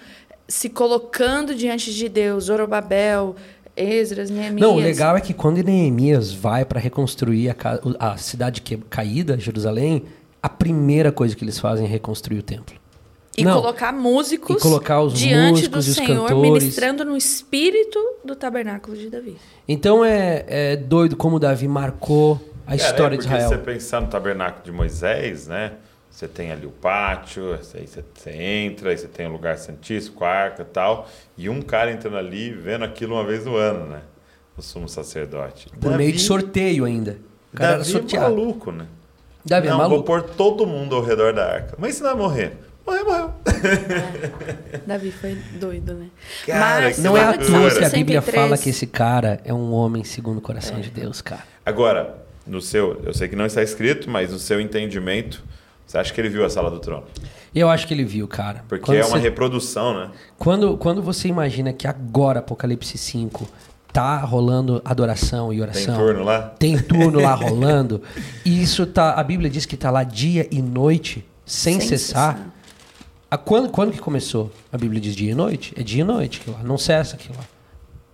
[0.49, 3.35] se colocando diante de Deus, Zorobabel,
[3.77, 4.61] Esdras, Neemias.
[4.61, 7.57] Não, o legal é que quando Neemias vai para reconstruir a,
[8.13, 10.05] a cidade que- caída, Jerusalém,
[10.43, 12.75] a primeira coisa que eles fazem é reconstruir o templo.
[13.37, 16.53] E Não, colocar músicos e colocar os diante músicos do e os Senhor, cantores.
[16.63, 19.37] ministrando no espírito do tabernáculo de Davi.
[19.69, 23.49] Então é, é doido como Davi marcou a Cara, história é de Israel.
[23.51, 25.73] Se você pensar no tabernáculo de Moisés, né?
[26.17, 30.15] Você tem ali o pátio, aí você, você entra, aí você tem o lugar santíssimo,
[30.17, 31.07] com a arca e tal.
[31.37, 34.01] E um cara entrando ali, vendo aquilo uma vez no ano, né?
[34.57, 35.69] O sumo sacerdote.
[35.79, 37.19] Por meio de sorteio ainda.
[37.53, 38.87] O cara era Davi é maluco, né?
[39.45, 40.05] Davi é não, vou maluco.
[40.05, 41.75] pôr todo mundo ao redor da arca.
[41.79, 42.53] Mas se não vai morrer?
[42.87, 43.35] Morreu, morreu.
[44.87, 46.09] Davi foi doido, né?
[46.47, 49.53] Cara, que Não é à toa que a Bíblia 63, fala que esse cara é
[49.53, 50.81] um homem segundo o coração É.
[50.81, 51.43] de Deus, cara.
[51.65, 55.45] Agora, no seu, eu sei que não está escrito, mas no seu entendimento,
[55.87, 57.05] você acha que ele viu a sala do trono?
[57.55, 58.65] Eu acho que ele viu, cara.
[58.69, 60.11] Porque Quando é uma você- reprodução, né?
[60.37, 63.49] Quando, quando você imagina que agora, Apocalipse 5,
[63.93, 65.97] tá rolando adoração e Tem oração.
[65.97, 66.43] turno lá?
[66.59, 68.03] Tem turno lá rolando.
[68.45, 69.13] E isso tá.
[69.15, 72.35] A Bíblia diz que tá lá dia e noite, sem, Sem cessar.
[72.35, 72.53] cessar.
[73.31, 74.53] A quando, quando que começou?
[74.71, 75.73] A Bíblia diz dia e noite?
[75.79, 76.63] É dia e noite aquilo lá.
[76.63, 77.45] Não cessa aquilo lá.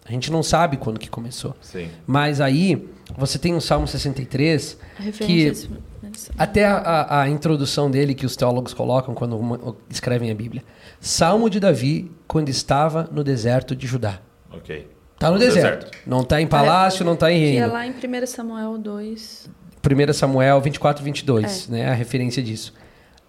[0.07, 1.55] A gente não sabe quando que começou.
[1.61, 1.89] Sim.
[2.07, 5.53] Mas aí, você tem o Salmo 63, A que
[6.39, 10.63] até a, a- a introdução dele que os teólogos colocam quando uma- escrevem a Bíblia.
[11.01, 14.21] Salmo de Davi quando estava no deserto de Judá.
[14.53, 14.89] Ok.
[15.19, 15.85] Tá no No deserto.
[15.85, 15.99] deserto.
[16.07, 17.73] Não tá em palácio, não tá em Que é reino.
[17.73, 19.49] lá em 1 Samuel 2.
[19.85, 21.89] 1 Samuel 24, 22, né?
[21.89, 22.73] A referência disso.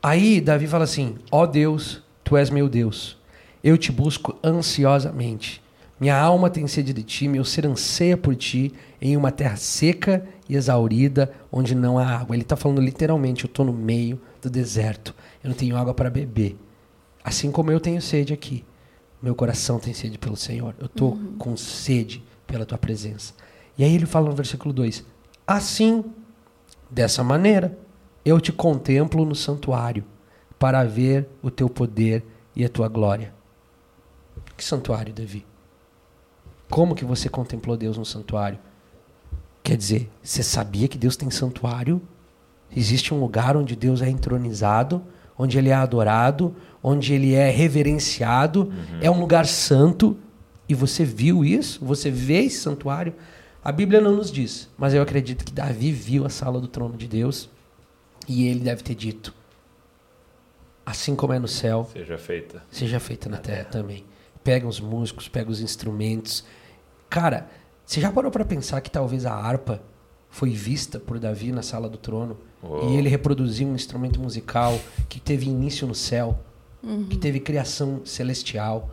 [0.02, 3.18] Aí Davi fala assim: Ó Deus, tu és meu Deus.
[3.64, 5.62] Eu te busco ansiosamente.
[6.00, 10.26] Minha alma tem sede de ti, meu ser anseia por ti em uma terra seca
[10.26, 12.36] e exaurida, onde não há água.
[12.36, 15.14] Ele está falando literalmente: eu estou no meio do deserto.
[15.44, 16.58] Eu não tenho água para beber.
[17.24, 18.66] Assim como eu tenho sede aqui.
[19.22, 20.76] Meu coração tem sede pelo Senhor.
[20.80, 23.34] Eu estou com sede pela tua presença.
[23.78, 25.06] E aí ele fala no versículo 2:
[25.48, 26.04] Assim,
[26.90, 27.78] dessa maneira,
[28.26, 30.04] eu te contemplo no santuário
[30.60, 32.24] para ver o teu poder
[32.56, 33.34] e a tua glória.
[34.56, 35.46] Que santuário, Davi?
[36.70, 38.60] Como que você contemplou Deus no santuário?
[39.64, 42.02] Quer dizer, você sabia que Deus tem santuário?
[42.76, 45.02] Existe um lugar onde Deus é entronizado,
[45.38, 50.18] onde ele é adorado, onde ele é reverenciado, é um lugar santo.
[50.68, 51.84] E você viu isso?
[51.86, 53.14] Você vê esse santuário?
[53.64, 56.98] A Bíblia não nos diz, mas eu acredito que Davi viu a sala do trono
[56.98, 57.50] de Deus
[58.28, 59.34] e ele deve ter dito:
[60.86, 62.64] assim como é no céu, Seja feita.
[62.70, 64.04] seja feita na terra também.
[64.44, 66.44] Pega os músicos, pega os instrumentos.
[67.10, 67.50] Cara,
[67.94, 69.80] você já parou para pensar que talvez a harpa
[70.28, 72.90] foi vista por Davi na sala do trono Uou.
[72.90, 76.40] e ele reproduziu um instrumento musical que teve início no céu,
[77.08, 78.90] que teve criação celestial.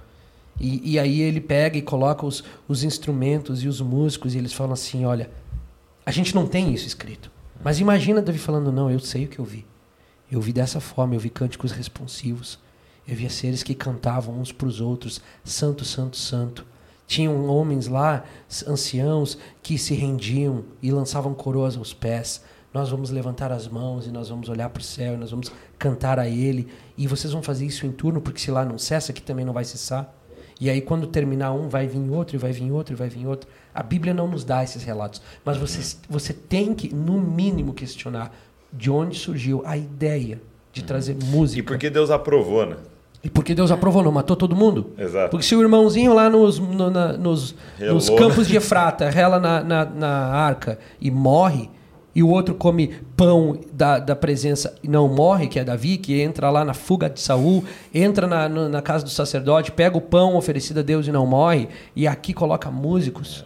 [0.61, 4.53] E, e aí ele pega e coloca os, os instrumentos e os músicos e eles
[4.53, 5.31] falam assim, olha,
[6.05, 7.31] a gente não tem isso escrito.
[7.65, 9.65] Mas imagina Davi falando, não, eu sei o que eu vi.
[10.31, 12.59] Eu vi dessa forma, eu vi cânticos responsivos.
[13.09, 16.67] Eu via seres que cantavam uns para os outros, santo, santo, santo.
[17.11, 18.23] Tinham homens lá,
[18.69, 22.41] anciãos, que se rendiam e lançavam coroas aos pés.
[22.73, 25.51] Nós vamos levantar as mãos e nós vamos olhar para o céu e nós vamos
[25.77, 26.69] cantar a Ele.
[26.97, 29.53] E vocês vão fazer isso em turno, porque se lá não cessa, aqui também não
[29.53, 30.15] vai cessar.
[30.61, 33.27] E aí, quando terminar um, vai vir outro, e vai vir outro, e vai vir
[33.27, 33.51] outro.
[33.75, 35.21] A Bíblia não nos dá esses relatos.
[35.45, 38.33] Mas você, você tem que, no mínimo, questionar
[38.73, 40.41] de onde surgiu a ideia
[40.73, 41.59] de trazer música.
[41.59, 42.77] E porque Deus aprovou, né?
[43.23, 44.93] E porque Deus aprovou, não matou todo mundo?
[44.97, 45.31] Exato.
[45.31, 47.55] Porque se o irmãozinho lá nos, no- na- nos,
[47.93, 51.69] nos campos de Efrata rela na, na, na arca e morre,
[52.15, 56.21] e o outro come pão da, da presença e não morre, que é Davi, que
[56.21, 57.63] entra lá na fuga de Saul,
[57.95, 61.69] entra na, na casa do sacerdote, pega o pão oferecido a Deus e não morre,
[61.95, 63.45] e aqui coloca músicos.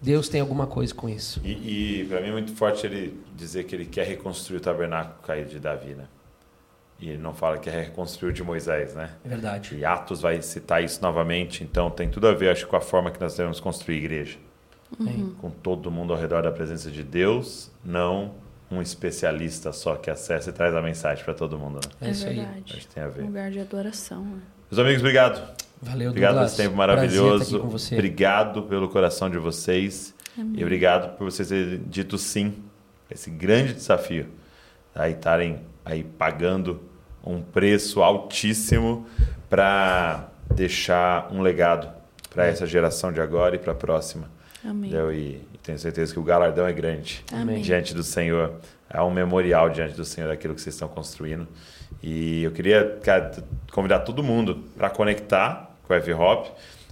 [0.00, 1.40] Deus tem alguma coisa com isso.
[1.44, 5.16] E, e para mim é muito forte ele dizer que ele quer reconstruir o tabernáculo
[5.22, 6.04] caído de Davi, né?
[6.98, 9.10] E ele não fala que é reconstruir o de Moisés, né?
[9.24, 9.76] É verdade.
[9.76, 13.10] E Atos vai citar isso novamente, então tem tudo a ver, acho, com a forma
[13.10, 14.38] que nós devemos construir igreja.
[15.40, 18.34] Com todo mundo ao redor da presença de Deus, não
[18.70, 21.80] um especialista só que acessa e traz a mensagem para todo mundo.
[22.00, 22.08] Né?
[22.08, 22.36] É, isso aí.
[22.36, 22.62] verdade.
[22.76, 23.22] Acho que tem a Um ver.
[23.22, 24.24] lugar de adoração.
[24.24, 24.38] né?
[24.70, 25.56] Meus amigos, obrigado.
[25.82, 26.52] Valeu, Obrigado por Douglas.
[26.52, 27.56] esse tempo maravilhoso.
[27.56, 27.94] aqui com você.
[27.94, 30.14] Obrigado pelo coração de vocês.
[30.54, 32.54] E obrigado por vocês terem dito sim
[33.10, 34.26] a esse grande desafio.
[34.94, 36.82] Aí estarem aí pagando
[37.24, 39.06] um preço altíssimo
[39.48, 41.88] para deixar um legado
[42.28, 44.28] para essa geração de agora e para a próxima.
[44.64, 44.90] Amém.
[44.92, 47.62] E, e tenho certeza que o galardão é grande Amém.
[47.62, 48.54] diante do Senhor.
[48.90, 51.46] É um memorial diante do Senhor daquilo que vocês estão construindo.
[52.02, 53.32] E eu queria cara,
[53.72, 56.48] convidar todo mundo para conectar com o F-Hop,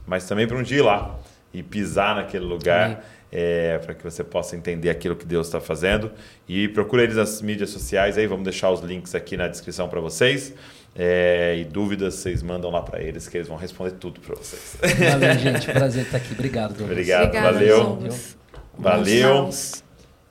[0.06, 1.18] mas também para um dia ir lá
[1.52, 3.04] e pisar naquele lugar.
[3.34, 6.12] É, para que você possa entender aquilo que Deus está fazendo.
[6.48, 10.00] E procura eles nas mídias sociais aí, vamos deixar os links aqui na descrição para
[10.00, 10.54] vocês.
[10.96, 14.76] É, e dúvidas vocês mandam lá para eles, que eles vão responder tudo para vocês.
[15.10, 15.66] Valeu, gente.
[15.72, 16.32] Prazer estar aqui.
[16.32, 16.90] Obrigado, Douglas.
[16.90, 17.98] Obrigado, Obrigada, valeu.
[18.78, 19.50] Valeu.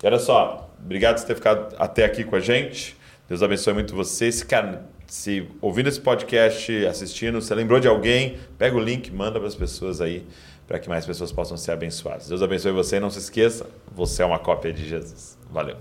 [0.01, 2.95] E olha só, obrigado por ter ficado até aqui com a gente.
[3.27, 4.31] Deus abençoe muito você.
[4.31, 9.39] Se, cara, se ouvindo esse podcast, assistindo, você lembrou de alguém, pega o link, manda
[9.39, 10.25] para as pessoas aí,
[10.73, 12.27] para que mais pessoas possam ser abençoadas.
[12.27, 15.37] Deus abençoe você e não se esqueça, você é uma cópia de Jesus.
[15.51, 15.77] Valeu.